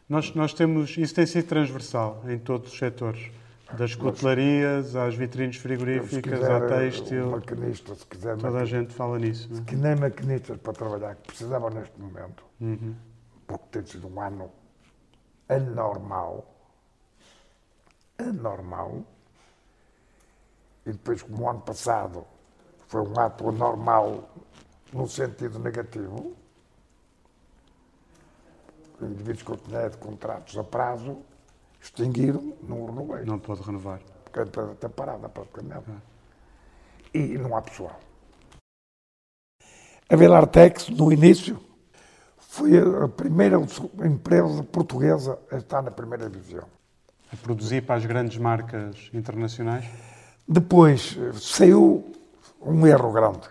[0.09, 3.31] Nós, nós temos, isso tem sido transversal em todos os setores.
[3.79, 7.31] Das cutelarias às vitrines frigoríficas, à têxtil.
[7.31, 8.37] Maquinista, se quiser.
[8.37, 9.49] Toda a gente fala nisso.
[9.49, 9.63] Não é?
[9.65, 12.97] Que nem maquinistas para trabalhar, que precisavam neste momento, Uhum.
[13.47, 14.51] porque tem sido um ano
[15.49, 16.53] anormal.
[18.19, 19.05] Anormal.
[20.85, 22.27] E depois, como o ano passado
[22.91, 24.29] foi um ato anormal
[24.93, 26.37] no sentido negativo,
[29.01, 31.19] indivíduos que eu tinha de contratos a prazo
[31.81, 33.25] extinguiram, não renovei.
[33.25, 34.01] Não pode renovar.
[34.25, 35.85] Porque está está parada praticamente.
[37.15, 37.99] E não há pessoal.
[40.09, 41.61] A Velartex, no início,
[42.39, 43.57] foi a primeira
[44.05, 46.67] empresa portuguesa a estar na primeira divisão.
[47.33, 49.89] A produzir para as grandes marcas internacionais?
[50.49, 52.10] Depois eh, saiu
[52.61, 53.49] um erro grande.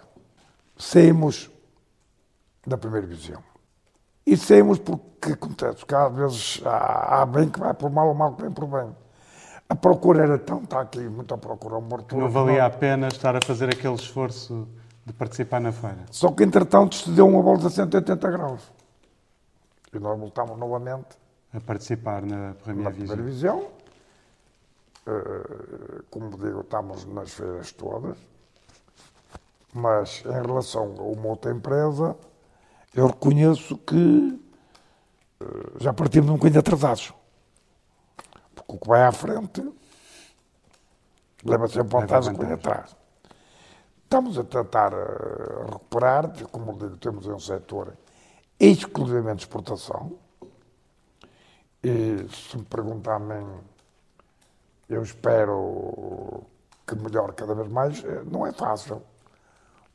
[0.77, 1.49] Saímos
[2.65, 3.43] da primeira divisão.
[4.25, 8.13] E saímos porque acontece que às vezes há, há bem que vai por mal ou
[8.13, 8.95] mal que vem por bem.
[9.67, 12.15] A procura era tão, está aqui muita procura, um morto.
[12.17, 14.67] Não valia a pena estar a fazer aquele esforço
[15.05, 16.05] de participar na feira.
[16.11, 18.71] Só que entretanto se deu uma volta a 180 graus.
[19.93, 21.07] E nós voltámos novamente
[21.53, 23.17] A participar na primeira Vision.
[23.17, 23.67] divisão.
[25.07, 28.17] Eh, Como digo, estamos nas feiras todas.
[29.73, 32.15] Mas em relação a uma outra empresa,
[32.93, 34.39] eu reconheço que
[35.41, 35.45] eh,
[35.79, 37.13] já partimos um bocadinho atrasados.
[38.55, 39.61] Porque o que vai à frente
[41.45, 42.57] leva sempre vantagem um bocadinho vantagem.
[42.57, 42.95] atrás.
[44.03, 47.95] Estamos a tentar eh, recuperar, como digo, temos um setor
[48.59, 50.17] exclusivamente de exportação.
[51.83, 53.61] E se me perguntar a mim,
[54.89, 56.43] eu espero
[56.87, 58.03] que melhore cada vez mais.
[58.03, 59.01] Eh, Não é fácil,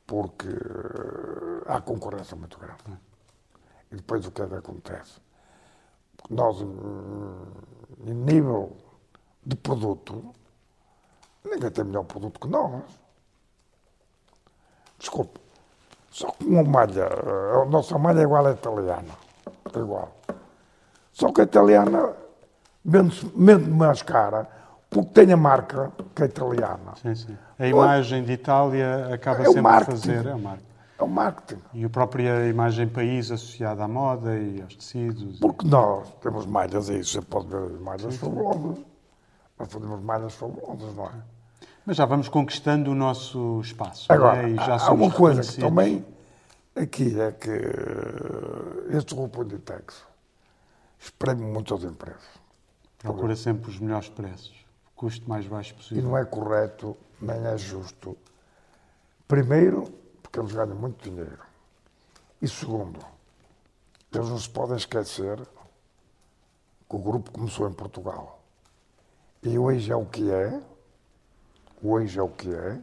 [0.06, 2.98] porque eh, há concorrência muito grande.
[3.90, 5.20] E depois o que é que acontece?
[6.30, 8.76] Nós, em- em nível
[9.44, 10.34] de produto,
[11.44, 12.82] ninguém tem melhor produto que nós.
[14.98, 15.40] Desculpe.
[16.10, 19.14] Só que uma malha, eh, a nossa malha é igual à italiana.
[19.74, 20.12] É igual.
[21.12, 22.14] Só que a italiana
[22.84, 24.48] vende vende mais cara
[24.94, 26.94] porque tem a marca que é italiana.
[27.02, 27.36] Sim, sim.
[27.58, 30.24] A imagem de Itália acaba É sempre a fazer.
[30.24, 30.68] É o marketing.
[30.96, 31.62] É o marketing.
[31.74, 35.40] E a própria imagem país associada à moda e aos tecidos.
[35.40, 38.84] Porque nós temos malhas aí, você pode ver malhas fabulosas.
[39.58, 41.12] Nós fazemos malhas fabulosas, não é?
[41.84, 44.12] Mas já vamos conquistando o nosso espaço.
[44.12, 44.50] Agora, é?
[44.50, 46.06] E já há uma coisa que também
[46.76, 50.04] aqui é que eh, este grupo Inditex
[51.00, 52.44] espreme muito as empresas.
[52.98, 54.63] Procura sempre os melhores preços.
[54.96, 56.02] Custo mais baixo E possível.
[56.04, 58.16] não é correto, nem é justo.
[59.26, 59.84] Primeiro,
[60.22, 61.38] porque eles ganham muito dinheiro.
[62.40, 62.98] E segundo,
[64.12, 65.38] eles não se podem esquecer
[66.88, 68.40] que o grupo começou em Portugal.
[69.42, 70.60] E hoje é o que é,
[71.82, 72.80] hoje é o que é,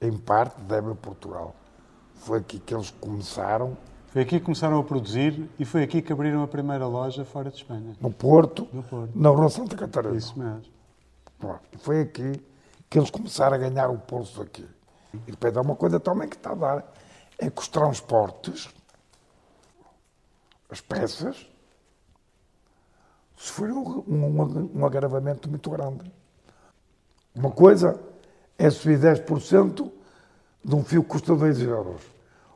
[0.00, 1.54] em parte deve a Portugal.
[2.16, 3.76] Foi aqui que eles começaram,
[4.08, 7.50] Foi aqui que começaram a produzir e foi aqui que abriram a primeira loja fora
[7.50, 7.96] de Espanha.
[8.00, 9.10] no Porto, No Porto.
[9.18, 10.14] na Rua Santa Catarina.
[10.16, 10.62] Isso mesmo.
[11.38, 11.78] Pronto.
[11.78, 12.42] Foi aqui
[12.88, 14.68] que eles começaram a ganhar o pulso aqui.
[15.26, 16.92] E depois há uma coisa também que está a dar,
[17.38, 18.68] é que os transportes,
[20.70, 21.48] as peças,
[23.36, 26.10] sofreram um, um, um agravamento muito grande.
[27.34, 28.00] Uma coisa
[28.56, 29.90] é subir 10%
[30.64, 32.02] de um fio que custa 2 euros.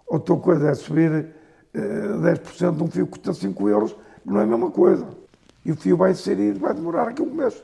[0.06, 1.34] Outra coisa é subir
[1.74, 5.06] eh, 10% de um fio que custa 5 euros, não é a mesma coisa.
[5.64, 7.62] E o fio vai sair vai demorar aqui um mês,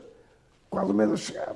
[0.74, 1.54] quase um mês a chegar.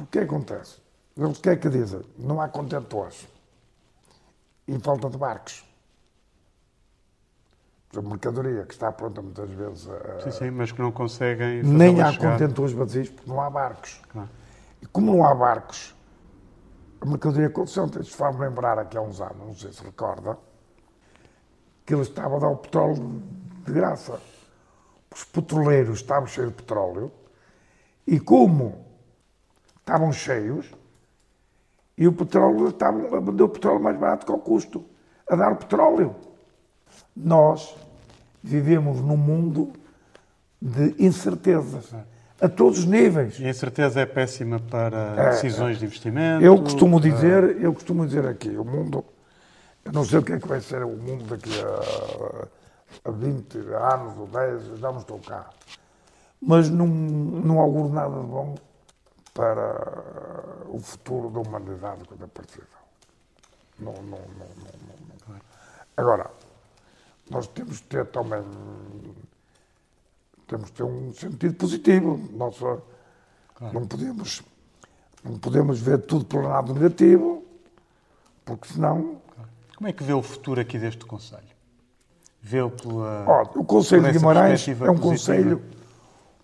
[0.00, 0.80] O que acontece?
[1.16, 2.00] Eles o que é que dizem?
[2.18, 3.28] Não há contentores.
[4.66, 5.64] E falta de barcos.
[7.96, 11.62] A mercadoria que está pronta muitas vezes a, Sim, sim, mas que não conseguem.
[11.62, 12.32] nem há chegar.
[12.32, 14.00] contentores vazios porque não há barcos.
[14.08, 14.30] Claro.
[14.80, 15.94] E como não há barcos,
[17.00, 18.00] a mercadoria concentra.
[18.00, 20.38] Isto faz-me lembrar aqui há uns anos, não sei se recorda,
[21.84, 23.22] que eles estavam a dar o petróleo
[23.66, 24.20] de graça.
[25.12, 27.10] Os petroleiros estavam cheios de petróleo
[28.10, 28.84] e como
[29.78, 30.66] estavam cheios,
[31.96, 34.84] e o petróleo estavam a vender o petróleo mais barato que ao custo,
[35.28, 36.16] a dar o petróleo.
[37.14, 37.72] Nós
[38.42, 39.72] vivemos num mundo
[40.60, 41.94] de incertezas,
[42.40, 43.38] a todos os níveis.
[43.38, 46.44] E a incerteza é péssima para decisões de investimento.
[46.44, 49.04] Eu costumo dizer, eu costumo dizer aqui, o mundo,
[49.84, 53.56] eu não sei o que é que vai ser o mundo daqui a, a 20
[53.56, 55.48] anos ou 10, já não estou cá.
[56.40, 58.54] Mas não, não auguro nada de bom
[59.34, 62.66] para o futuro da humanidade quando é parecido.
[63.78, 65.40] Não, não, não, não, não.
[65.96, 66.30] Agora,
[67.30, 68.42] nós temos de ter também
[70.46, 72.20] temos de ter um sentido positivo.
[72.32, 72.82] Nossa,
[73.60, 73.78] Claro.
[73.78, 74.42] Não, podemos,
[75.22, 77.44] não podemos ver tudo pelo lado negativo,
[78.42, 79.20] porque senão.
[79.76, 81.42] Como é que vê o futuro aqui deste Conselho?
[82.40, 83.42] Vê-o pela.
[83.54, 85.62] O Conselho de Guimarães é um Conselho.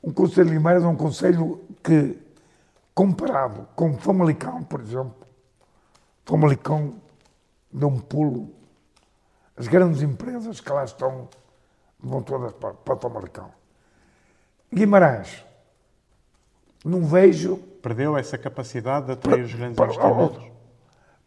[0.02, 2.18] Um Conselho de Guimarães é um Conselho que,
[2.94, 5.26] comparado com Famalicão, por exemplo,
[6.24, 6.94] Famalicão
[7.72, 8.50] deu um pulo.
[9.56, 11.28] As grandes empresas que lá estão
[11.98, 13.50] vão todas para, para Famalicão.
[14.72, 15.44] Guimarães,
[16.84, 17.56] não vejo.
[17.82, 20.50] Perdeu essa capacidade de atrair os grandes para, investimentos?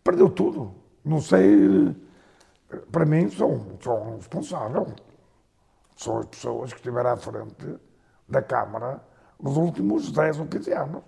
[0.03, 0.75] Perdeu tudo.
[1.05, 1.95] Não sei.
[2.91, 4.87] Para mim, sou, sou responsável.
[5.95, 7.79] São as pessoas que estiveram à frente
[8.29, 9.01] da Câmara
[9.41, 11.03] nos últimos 10 ou 15 anos,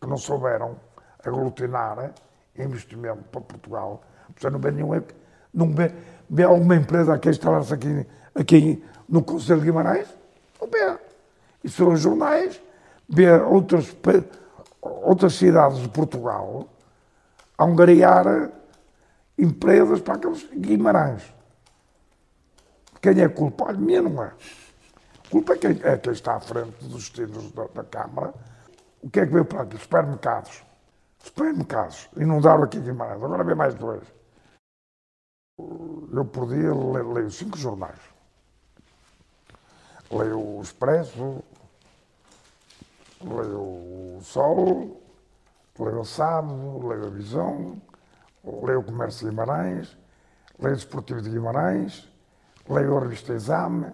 [0.00, 0.76] que não souberam
[1.24, 2.12] aglutinar
[2.56, 4.02] investimento para Portugal.
[4.36, 4.90] Você não vê nenhum.
[5.52, 5.94] Não vê,
[6.28, 10.08] vê alguma empresa que instalar-se aqui, aqui no Conselho de Guimarães?
[10.60, 10.98] Não vê.
[11.62, 12.60] E são os jornais,
[13.08, 13.96] vê outras,
[14.80, 16.68] outras cidades de Portugal
[17.56, 18.50] a angariar
[19.38, 21.32] empresas para aqueles Guimarães.
[23.00, 23.78] Quem é culpado?
[23.78, 24.32] Minha não é.
[25.34, 28.32] A culpa é quem, é quem está à frente dos destinos da, da Câmara.
[29.02, 29.76] O que é que veio para aqui?
[29.76, 30.62] Supermercados
[31.24, 34.02] supermercados, inundaram aqui Guimarães, agora vem mais dois.
[35.58, 37.98] Eu por dia leio, leio cinco jornais.
[40.10, 41.42] Leio o Expresso,
[43.22, 45.00] leio o Sol,
[45.78, 47.80] leio o Sábado, leio a Visão,
[48.44, 49.96] leio o Comércio de Guimarães,
[50.58, 52.06] leio o Desportivo de Guimarães,
[52.68, 53.90] leio a revista Exame,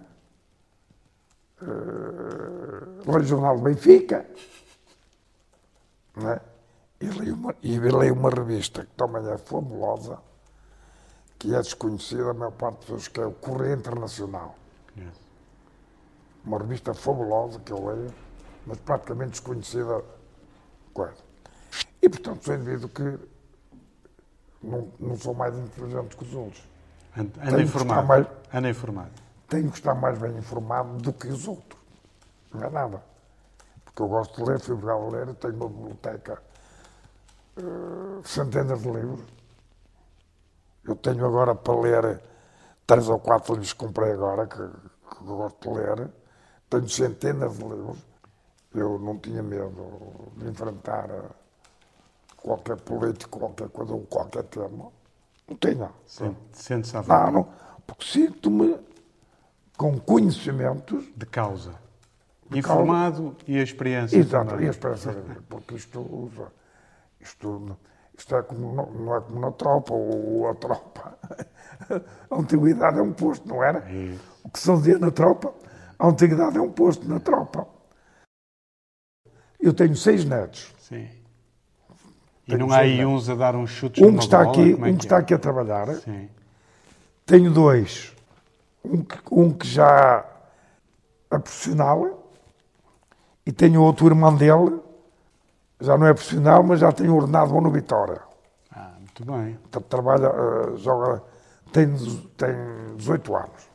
[1.61, 4.25] uh, o Jornal do Benfica.
[6.15, 6.41] Não é?
[7.01, 10.19] e leio uma, e leio uma revista que também é fabulosa,
[11.39, 14.55] que é desconhecida a maior parte das pessoas, que é o Correio Internacional.
[14.95, 15.19] Yes.
[16.45, 18.13] Uma revista fabulosa que eu leio,
[18.65, 20.03] mas praticamente desconhecida.
[20.93, 21.15] Coisa.
[22.01, 23.19] E, portanto, sou indivíduo que
[24.61, 26.63] não, não sou mais inteligente que os outros.
[27.17, 28.07] Anda informado.
[28.07, 29.11] Mais, anda informado.
[29.51, 31.77] Tenho que estar mais bem informado do que os outros.
[32.53, 33.03] Não é nada.
[33.83, 36.41] Porque eu gosto de ler, fui obrigado a ler, tenho uma biblioteca
[37.57, 39.25] uh, centenas de livros.
[40.85, 42.21] Eu tenho agora para ler
[42.87, 46.09] três ou quatro livros que comprei agora, que, que gosto de ler.
[46.69, 47.99] Tenho centenas de livros.
[48.73, 51.09] Eu não tinha medo de enfrentar
[52.37, 54.89] qualquer político, qualquer coisa, ou qualquer tema.
[55.45, 55.89] Não tenho.
[56.05, 57.31] Sente-se à vontade?
[57.33, 57.53] Não, não,
[57.85, 58.90] porque sinto-me
[59.81, 61.03] com conhecimentos.
[61.17, 61.73] De causa.
[62.47, 63.37] De Informado causa.
[63.47, 64.15] e a experiência.
[64.15, 65.11] Exato, e a experiência.
[65.49, 66.29] Porque isto
[67.19, 67.77] isto,
[68.15, 71.17] isto é como, não, é como na tropa, ou a tropa.
[72.29, 73.79] A antiguidade é um posto, não era?
[73.79, 74.15] É
[74.45, 75.53] o que se dizia na tropa,
[75.99, 77.67] a antiguidade é um posto na tropa.
[79.59, 80.73] Eu tenho seis netos.
[80.79, 81.09] Sim.
[82.47, 84.71] E tenho não há aí uns a dar uns chutes um que está bola, aqui,
[84.71, 84.91] é Um que é?
[84.91, 85.87] está aqui a trabalhar.
[85.95, 86.29] Sim.
[87.25, 88.15] Tenho dois.
[88.83, 90.25] Um que, um que já
[91.29, 92.31] é profissional
[93.45, 94.81] e tenho outro irmão dele
[95.81, 98.21] já não é profissional, mas já tem ordenado bom no Vitória.
[98.71, 99.57] Ah, muito bem.
[99.89, 101.23] Trabalha, uh, joga,
[101.73, 101.87] tem,
[102.37, 103.69] tem 18 anos.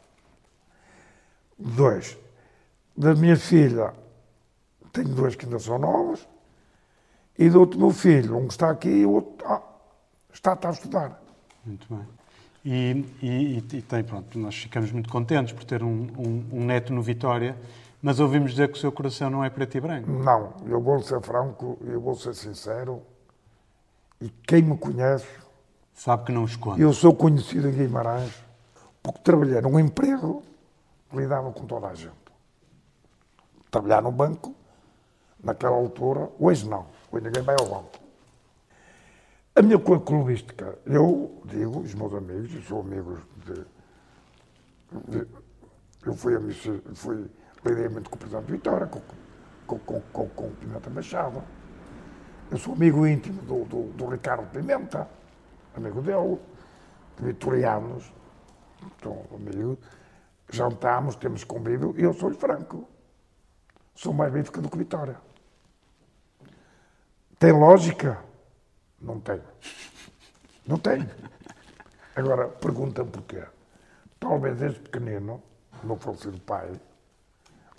[1.58, 2.16] Dois.
[2.96, 3.92] Da minha filha,
[4.92, 6.26] tenho dois que ainda são novos.
[7.38, 9.60] E do outro meu filho, um que está aqui e o outro ah,
[10.32, 11.20] está, está a estudar.
[11.64, 12.06] Muito bem.
[12.68, 16.92] E, e, e, tem, pronto, nós ficamos muito contentes por ter um, um, um neto
[16.92, 17.56] no Vitória
[18.06, 20.08] mas ouvimos dizer que o seu coração não é preto e branco.
[20.08, 23.02] Não, eu vou ser franco, eu vou ser sincero.
[24.20, 25.26] E quem me conhece.
[25.92, 26.80] Sabe que não esconde.
[26.80, 28.32] Eu sou conhecido em Guimarães
[29.02, 30.42] porque trabalhei num emprego
[31.10, 32.14] que lidava com toda a gente.
[33.72, 34.54] Trabalhar no banco,
[35.42, 37.95] naquela altura, hoje não, hoje ninguém vai ao banco.
[39.56, 43.54] A minha coisa clubística, eu digo, os meus amigos, eu sou amigos de.
[45.08, 45.26] de
[46.04, 46.34] eu fui,
[46.94, 47.30] fui
[47.62, 49.00] previamente com o Presidente Vitória, com,
[49.66, 51.42] com, com, com, com o Pimenta Machado.
[52.50, 55.08] Eu sou amigo íntimo do, do, do Ricardo Pimenta,
[55.74, 56.38] amigo dele,
[57.18, 58.12] de vitorianos.
[58.84, 59.78] Então, amigo,
[60.52, 62.86] jantámos, temos convívio e eu sou-lhe franco.
[63.94, 65.16] Sou mais bífica do que Vitória.
[67.38, 68.22] Tem lógica?
[69.00, 69.42] Não tem.
[70.66, 71.08] Não tem.
[72.14, 73.44] Agora, pergunta-me porquê.
[74.18, 75.42] Talvez desde pequenino,
[75.82, 76.72] o meu falecido pai,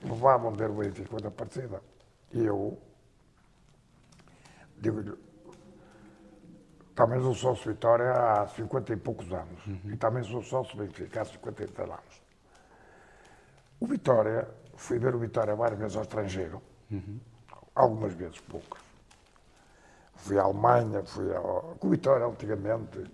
[0.03, 1.81] levavam ver o Benfica da partida.
[2.31, 2.77] E eu
[4.77, 5.17] digo-lhe,
[6.95, 9.65] também sou sócio Vitória há 50 e poucos anos.
[9.65, 9.91] Uhum.
[9.91, 12.21] E também sou sócio Benfica há 50 e tal anos.
[13.79, 16.61] O Vitória, fui ver o Vitória várias vezes ao estrangeiro.
[16.89, 17.19] Uhum.
[17.75, 18.86] algumas vezes, poucas.
[20.17, 23.05] Fui à Alemanha, fui ao Vitória antigamente.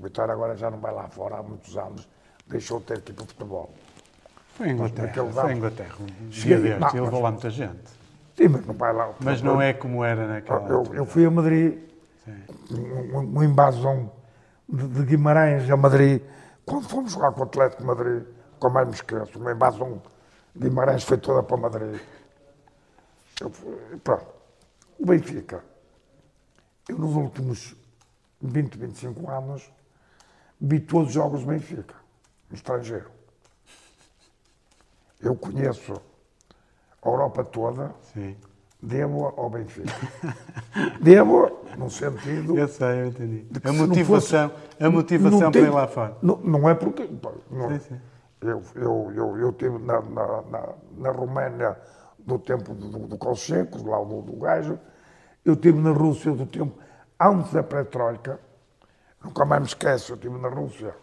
[0.00, 2.08] Vitória agora já não vai lá fora há muitos anos,
[2.46, 3.72] deixou de ter equipa de futebol.
[4.54, 5.94] Foi a Inglaterra, naqueles foi a anos- Inglaterra.
[6.30, 7.82] Cheguei- dia destes, não, mas- lá muita gente.
[8.36, 9.10] Sim, mas não vai lá.
[9.20, 10.98] Mas não é como era naquela Eu, altura.
[10.98, 11.78] eu fui a Madrid,
[12.70, 14.10] um, um, invasão
[14.68, 16.22] de, de Guimarães a Madrid,
[16.66, 18.24] quando fomos jogar com o Atlético de Madrid,
[18.58, 20.02] como mais me esqueço, uma invasão
[20.56, 22.00] de Guimarães foi toda para Madrid.
[23.40, 23.50] Eu
[24.02, 24.26] pronto.
[24.98, 25.62] O Benfica,
[26.88, 27.74] eu nos últimos
[28.40, 29.70] 20, 25 anos,
[30.60, 31.94] vi todos os jogos do Benfica,
[32.50, 33.10] no estrangeiro.
[35.20, 35.94] Eu conheço
[37.00, 38.36] a Europa toda, Sim.
[38.82, 39.92] devo ao Benfica.
[41.00, 42.58] devo, no sentido.
[42.58, 43.46] Eu sei, eu entendi.
[43.62, 46.16] A motivação, fosse- a motivação não para tem- ir lá fora.
[46.20, 47.08] Não, não é porque.
[47.50, 48.00] não- Sim, sim.
[48.40, 50.68] Eu, eu, eu, eu estive na, na, na,
[50.98, 51.78] na Roménia
[52.18, 54.76] do tempo do, do, Kolchekos, lá do, do gajo.
[55.44, 56.78] Eu estive na Rússia do tempo
[57.20, 58.38] antes da pré-troika.
[59.22, 60.94] Nunca mais me esqueço, eu estive na Rússia.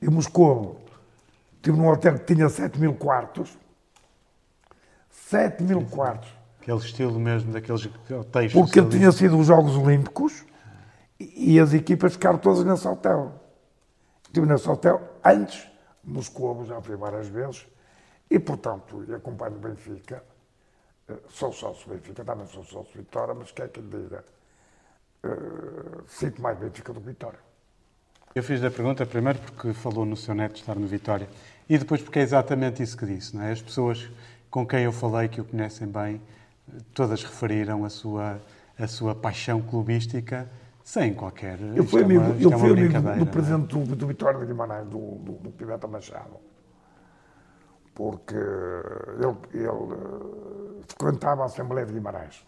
[0.00, 0.80] Em Moscou,
[1.56, 3.56] estive num hotel que tinha 7 mil quartos.
[5.10, 6.28] 7 mil quartos.
[6.60, 10.44] Aquele estilo mesmo daqueles hotéis Porque tinha sido os Jogos Olímpicos
[11.18, 13.32] e as equipas ficaram todas nesse hotel.
[14.24, 15.68] Estive nesse hotel antes
[16.04, 17.66] de Moscou, já fui várias vezes,
[18.30, 20.22] e portanto, acompanho o Benfica.
[21.10, 24.24] Eh, Sou sócio do Benfica, também sou sócio do Vitória, mas quer que lhe diga,
[25.24, 25.28] eh,
[26.06, 27.38] sinto mais Benfica do que Vitória.
[28.34, 31.28] Eu fiz a pergunta primeiro porque falou no seu neto estar no Vitória
[31.68, 33.34] e depois porque é exatamente isso que disse.
[33.36, 33.50] Não é?
[33.52, 34.08] As pessoas
[34.50, 36.20] com quem eu falei, que o conhecem bem,
[36.94, 38.40] todas referiram a sua,
[38.78, 40.48] a sua paixão clubística
[40.84, 41.58] sem qualquer.
[41.76, 43.24] Eu fui é amigo, uma- isto eu é uma fui amigo do é?
[43.26, 46.36] presidente do, do Vitória de Guimarães, do, do, do Pimenta Machado,
[47.94, 52.44] porque ele, ele eh, frequentava a Assembleia de Guimarães.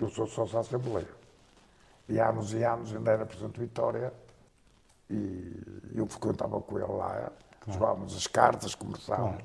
[0.00, 1.08] Eu sou sócio da Assembleia.
[2.08, 4.12] E há anos e anos ainda era presidente Vitória
[5.08, 5.62] e
[5.94, 7.30] eu frequentava com ele lá,
[7.68, 9.36] jogávamos as cartas, conversávamos.
[9.36, 9.44] Claro.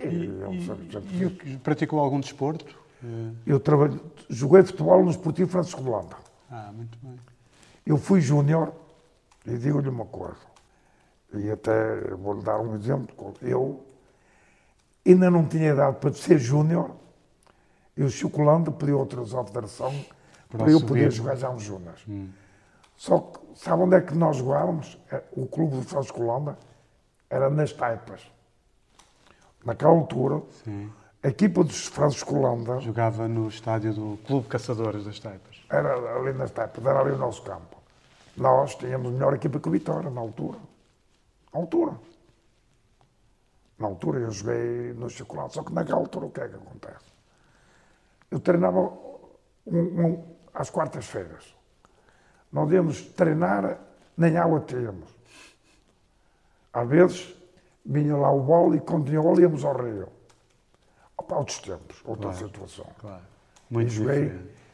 [0.00, 1.26] E, E, e
[1.56, 2.64] o- praticou algum desporto?
[3.02, 6.16] Eh, eu trabalho, joguei futebol no Esportivo Francisco de Holanda.
[6.50, 7.18] Ah, muito bem.
[7.84, 8.72] Eu fui júnior
[9.46, 10.36] e digo-lhe uma coisa,
[11.34, 13.34] e até vou-lhe dar um exemplo.
[13.42, 13.84] Eu
[15.06, 16.90] ainda não tinha idade para ser júnior,
[17.96, 20.04] eu chocolando pedi autorização à federação
[20.48, 22.04] Para para, eu poder jogar já uns júniores.
[22.96, 24.98] Só que sabe onde é que nós jogávamos?
[25.10, 26.58] É, O clube do Francisco Holanda
[27.30, 28.22] era nas Taipas.
[29.64, 30.90] Naquela altura, Sim.
[31.22, 35.62] a equipa dos Francisco Holanda Jogava no estádio do Clube Caçadores das Taipas.
[35.70, 37.76] Era ali nas tapas, era ali o nosso campo.
[38.36, 40.58] Nós tínhamos melhor equipa que o Vitória, na altura.
[41.58, 41.98] Altura.
[43.78, 47.12] Na altura eu joguei no chocolate, só que naquela altura o que é que acontece?
[48.30, 48.78] Eu treinava
[49.66, 51.54] um- um- às quartas-feiras.
[52.52, 53.78] Nós íamos treinar,
[54.16, 55.08] nem água tínhamos.
[56.72, 57.34] Às vezes
[57.84, 60.08] vinha lá o bolo e quando tinha bola íamos ao rio.
[61.16, 62.86] Opa, outros tempos, outra situação.
[62.98, 63.22] Claro.
[63.70, 64.24] E Muito joguei,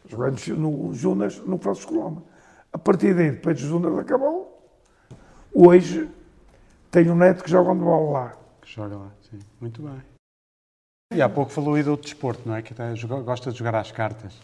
[0.06, 0.50] diferente.
[0.50, 2.22] joguei no, Junas, no Francisco Loma.
[2.72, 4.50] A partir daí, depois do Junas acabou.
[5.54, 6.10] Hoje
[6.94, 8.32] tenho um neto que joga de bola lá.
[8.62, 9.40] Que joga lá, sim.
[9.60, 10.00] Muito bem.
[11.12, 12.62] E há pouco falou aí de outro desporto, não é?
[12.62, 12.72] Que
[13.24, 14.40] gosta de jogar às cartas.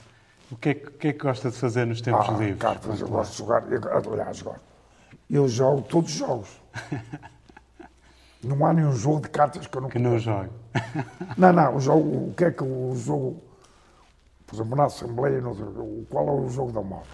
[0.51, 2.59] O que é que, é que gosta de fazer nos tempos Ah, livres?
[2.59, 3.71] cartas, eu gosto de jogar.
[3.73, 4.61] Eu, aliás, gosto.
[5.31, 6.61] Eu jogo todos os jogos.
[8.43, 10.49] Não há nenhum jogo de cartas que eu não Que não joga.
[11.37, 13.39] Não, não, o jogo, o que é que o jogo,
[14.47, 17.05] por exemplo, na Assembleia, não sei, o- qual é o jogo da moda?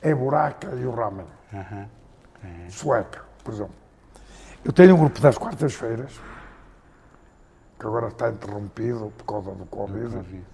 [0.00, 1.26] É buraca e o ramen.
[1.52, 1.86] Aham.
[2.42, 2.70] É.
[2.70, 3.74] sueca, por exemplo.
[4.64, 6.18] Eu tenho um grupo das quartas-feiras,
[7.78, 10.44] que agora está interrompido por causa do Covid, Covid.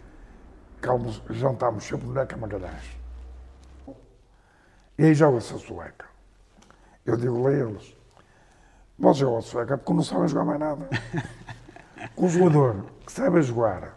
[0.83, 2.99] que almo- jantamos sempre no Neca Magalhães.
[4.99, 6.07] E aí joga-se a sueca.
[7.07, 7.97] Eu digo a eles,
[8.99, 10.89] vão jogar a sueca porque não sabem jogar mais nada.
[12.17, 13.95] Um jogador que sabe jogar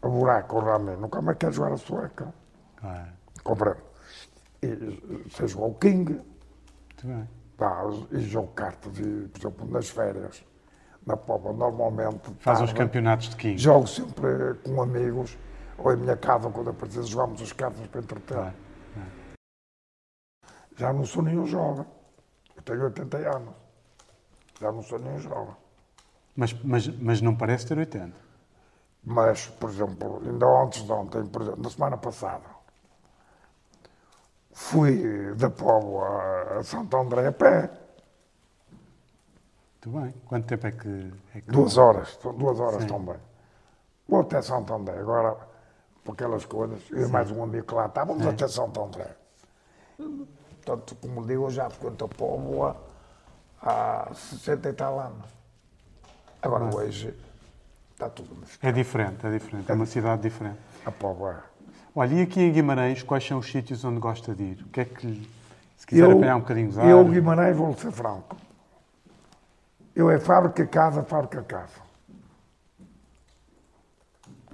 [0.00, 2.32] a buraco ou ramen, nunca mais quer jogar a sueca.
[2.76, 3.08] Claro.
[3.44, 3.82] Compreendo.
[4.62, 6.26] E sei jogar o King, Muito
[7.06, 7.28] bem.
[8.10, 10.44] E jogo cartas, e, por exemplo, nas férias,
[11.06, 12.30] na Popa, normalmente.
[12.40, 13.58] Faz tarde, campeonatos de King.
[13.58, 15.36] Jogo sempre com amigos,
[15.78, 18.36] ou em minha casa, quando é preciso, jogamos as cartas para entreter.
[18.36, 18.54] Claro.
[20.76, 21.86] Já não sou nenhum jovem.
[22.56, 23.54] Eu tenho 80 anos.
[24.60, 25.54] Já não sou nenhum jovem.
[26.34, 28.12] Mas, mas, mas não parece ter 80.
[29.04, 32.44] Mas, por exemplo, ainda antes de ontem, por exemplo, na semana passada,
[34.52, 37.70] fui da Póvoa a Santo André a pé,
[39.84, 40.14] Muito bem.
[40.26, 41.12] Quanto tempo é que.
[41.34, 42.88] É que duas horas, duas horas Sim.
[42.88, 43.16] também.
[44.08, 44.98] Vou até Santo André.
[44.98, 45.36] Agora,
[46.04, 49.16] por aquelas coisas, eu e mais um amigo que lá está, vamos até Santo André.
[49.96, 52.76] Portanto, como digo, eu já frequento a Póvoa
[53.60, 55.26] há 60 e tal anos.
[56.40, 57.16] Agora, hoje,
[57.92, 58.68] está tudo misturado.
[58.68, 59.70] É diferente, é diferente.
[59.70, 60.58] É uma cidade diferente.
[60.84, 61.51] A Póvoa é.
[61.94, 64.62] Olha, e aqui em Guimarães, quais são os sítios onde gosta de ir?
[64.62, 65.28] O que é que, lhe-
[65.76, 66.88] se quiser apanhar um bocadinho de ar...
[66.88, 68.36] Eu, Guimarães, vou ser franco.
[69.94, 71.82] Eu é fábrica, casa, fábrica, casa.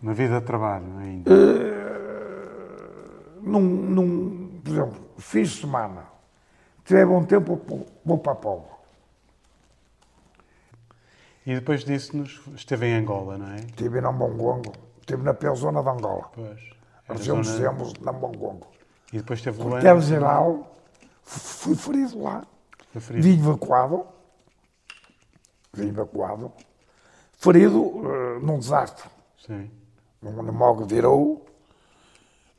[0.02, 1.30] Na vida de trabalho ainda.
[3.40, 6.02] Num, num, por exemplo, fim de semana,
[6.78, 7.60] se tiver bom tempo,
[8.04, 8.78] vou- para a Póvoa.
[11.46, 13.56] E depois disse-nos, esteve em Angola, não é?
[13.56, 16.30] Estive na Mongongo, estive na pior zona de Angola.
[16.34, 16.77] Pois.
[17.14, 18.66] De zona- Semos, na Mongongo.
[19.12, 19.76] E depois teve Luanda.
[19.76, 20.74] Quartel-Geral,
[21.22, 22.44] fui ferido lá.
[22.92, 23.24] Foi ferido.
[23.26, 24.04] Vim evacuado.
[25.72, 26.52] Vim evacuado.
[27.32, 29.08] Ferido eh, num desastre.
[29.46, 29.70] Sim.
[30.22, 31.46] Um nemógio virou.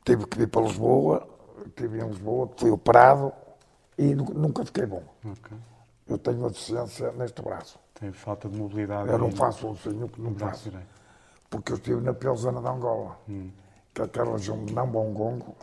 [0.04, 1.26] Tive que ir para Lisboa.
[1.66, 3.32] Estive em Lisboa, fui operado
[3.98, 5.02] e nu- nunca fiquei bom.
[5.24, 5.56] Ok.
[6.08, 7.78] Eu tenho uma deficiência neste braço.
[7.94, 9.10] Tem falta de mobilidade.
[9.10, 10.70] Eu não faço assim, não no braço faço.
[10.70, 10.88] direito.
[11.50, 13.18] Porque eu estive na pior zona de Angola.
[13.26, 13.52] Que
[13.98, 15.56] é aquela região de Nambongongo.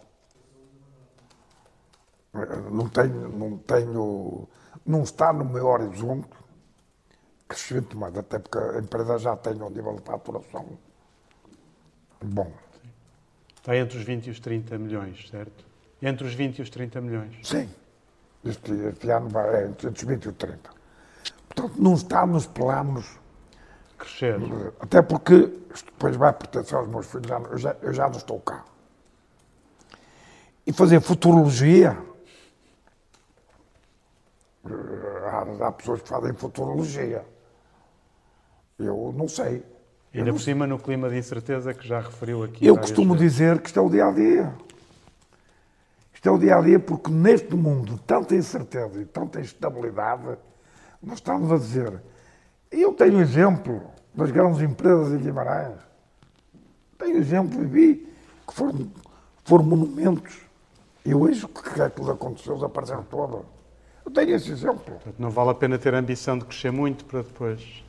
[2.72, 4.48] Não tenho, não tenho,
[4.86, 6.30] não está no meu horizonte
[7.48, 10.78] crescimento mais, até porque a empresa já tem um nível de faturação
[12.24, 12.52] bom.
[13.56, 15.66] Está entre os 20 e os 30 milhões, certo?
[16.02, 17.36] Entre os 20 e os 30 milhões.
[17.44, 17.70] Sim.
[18.46, 20.70] Este, este ano vai é, entre os 20 e os 30.
[21.48, 23.20] Portanto, não está nos planos
[23.98, 24.40] Crescer.
[24.80, 25.34] Até porque
[25.74, 28.64] isto depois vai pertencer aos meus filhos, já eu já, eu já não estou cá.
[30.66, 31.98] E fazer futurologia.
[34.66, 37.26] eh, Há, há pessoas que fazem futurologia.
[38.80, 39.64] Eu não sei.
[40.14, 42.66] Eu, Ainda por cima, no clima de incerteza que já referiu aqui.
[42.66, 43.34] eu costumo vezes.
[43.34, 44.54] dizer que isto é o dia a dia.
[46.14, 50.38] Isto é o dia a dia porque neste mundo de tanta incerteza e tanta instabilidade,
[51.02, 52.02] nós estamos a dizer.
[52.72, 53.82] Eu tenho exemplo
[54.14, 55.78] das grandes empresas em Guimarães.
[56.98, 58.14] Tenho exemplo e vi
[58.48, 58.92] que foram,
[59.46, 60.40] foram monumentos.
[61.06, 62.56] E hoje o que é que lhes aconteceu?
[62.56, 63.46] Desapareceram todas.
[64.04, 64.80] Eu tenho esse exemplo.
[64.80, 67.84] Portanto, não vale a pena ter a ambição de crescer muito para depois.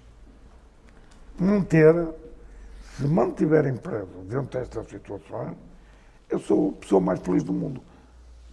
[1.39, 1.95] manter,
[2.97, 5.57] se mantiver emprego dentro destas situações,
[6.29, 7.81] eu sou a pessoa mais feliz do mundo.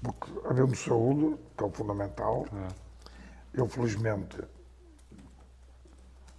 [0.01, 2.45] Porque havemos saúde, que é o fundamental.
[3.53, 4.38] Eu, felizmente,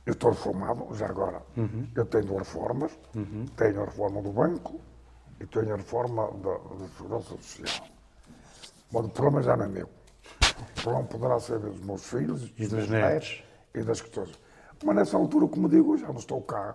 [0.07, 1.43] eu estou reformado, já agora.
[1.95, 2.97] Eu tenho duas reformas.
[3.57, 4.81] Tenho a reforma do banco
[5.41, 7.89] e tenho a reforma da, da Segurança Social.
[8.93, 9.87] Mas o problema já não é meu.
[9.89, 13.43] O problema poderá ser dos meus filhos E dos dos netos.
[13.75, 14.39] e das questões.
[14.85, 16.75] Mas nessa altura, como digo, já não estou cá.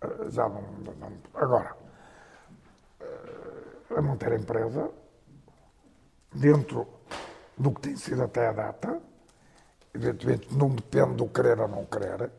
[0.00, 0.62] eh, Já não.
[0.62, 1.76] não- agora,
[3.00, 4.90] eh, a manter a empresa
[6.34, 6.86] dentro
[7.56, 9.00] do que tem sido até a data,
[9.94, 12.30] evidentemente não depende do querer ou não querer,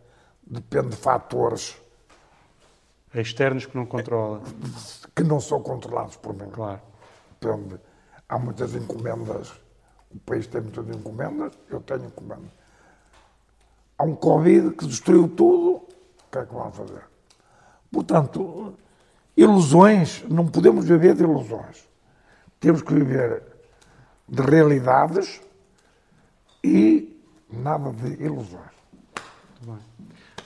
[0.50, 1.78] depende de fatores
[3.14, 4.42] Externos que não controla.
[5.16, 6.50] que não são controlados por mim.
[6.52, 6.82] Claro.
[7.40, 7.80] Depende.
[8.30, 9.54] Há muitas encomendas,
[10.12, 12.52] o país tem muitas encomendas, eu tenho encomendas.
[13.98, 17.04] Há um Covid que destruiu tudo, o que é que vão fazer?
[17.90, 18.76] Portanto,
[19.36, 21.88] ilusões, não podemos viver de ilusões.
[22.60, 23.44] Temos que viver
[24.28, 25.42] de realidades
[26.64, 27.18] e
[27.50, 28.76] nada de ilusões.
[29.66, 29.97] Muito bem.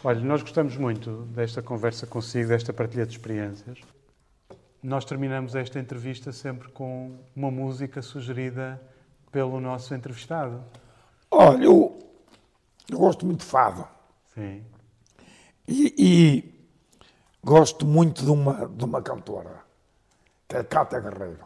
[0.03, 3.77] Olha, nós gostamos muito desta conversa consigo, desta partilha de experiências.
[4.81, 8.81] Nós terminamos esta entrevista sempre com uma música sugerida
[9.31, 10.63] pelo nosso entrevistado.
[11.29, 11.99] Olha, eu,
[12.89, 13.87] eu gosto muito de fado.
[14.33, 14.65] Sim.
[15.67, 16.67] E, e
[17.43, 19.63] gosto muito de uma, de uma cantora,
[20.47, 21.45] que é Cátia Guerreiro.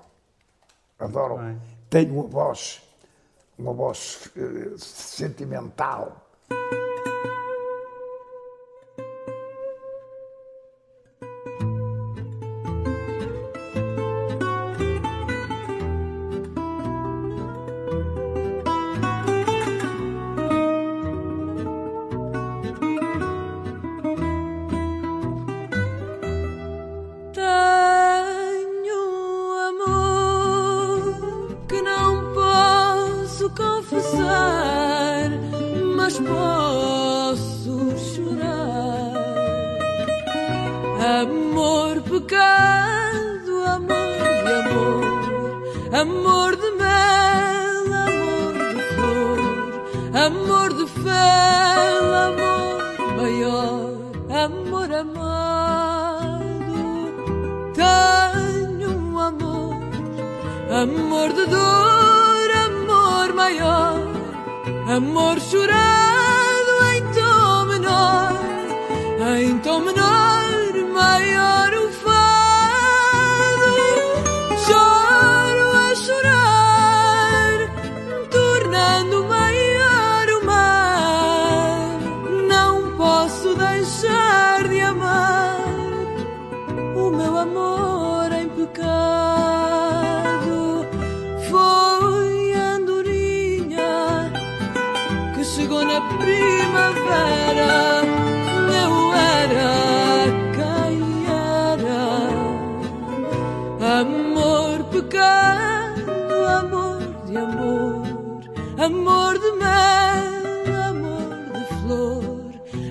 [0.97, 1.39] Adoro.
[1.39, 1.62] bem.
[1.89, 2.82] Tem uma voz,
[3.58, 6.26] uma voz eh, sentimental.
[64.96, 66.14] Amor chorado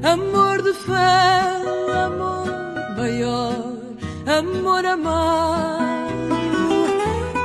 [0.04, 2.46] amor de fel, amor
[2.96, 3.76] maior,
[4.38, 6.14] amor amado.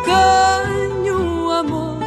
[0.06, 2.04] Tenho amor,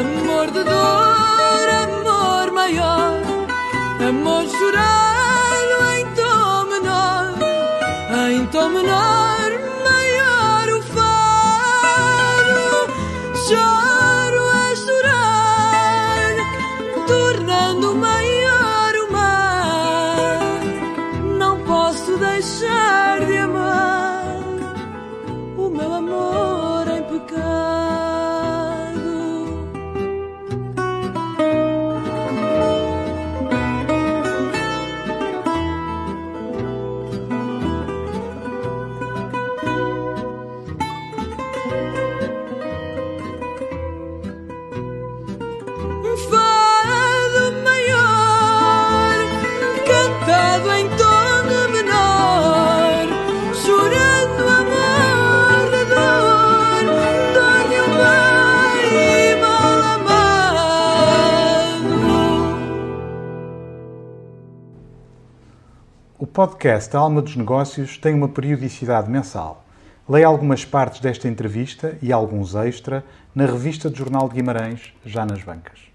[0.00, 3.22] amor de dor, amor maior,
[4.08, 7.26] amor chorado em tom menor,
[8.30, 9.48] em tom menor,
[9.84, 11.04] maior o fado.
[66.34, 69.64] Podcast Alma dos Negócios tem uma periodicidade mensal.
[70.08, 75.24] Leia algumas partes desta entrevista e alguns extra na revista do Jornal de Guimarães, já
[75.24, 75.93] nas bancas.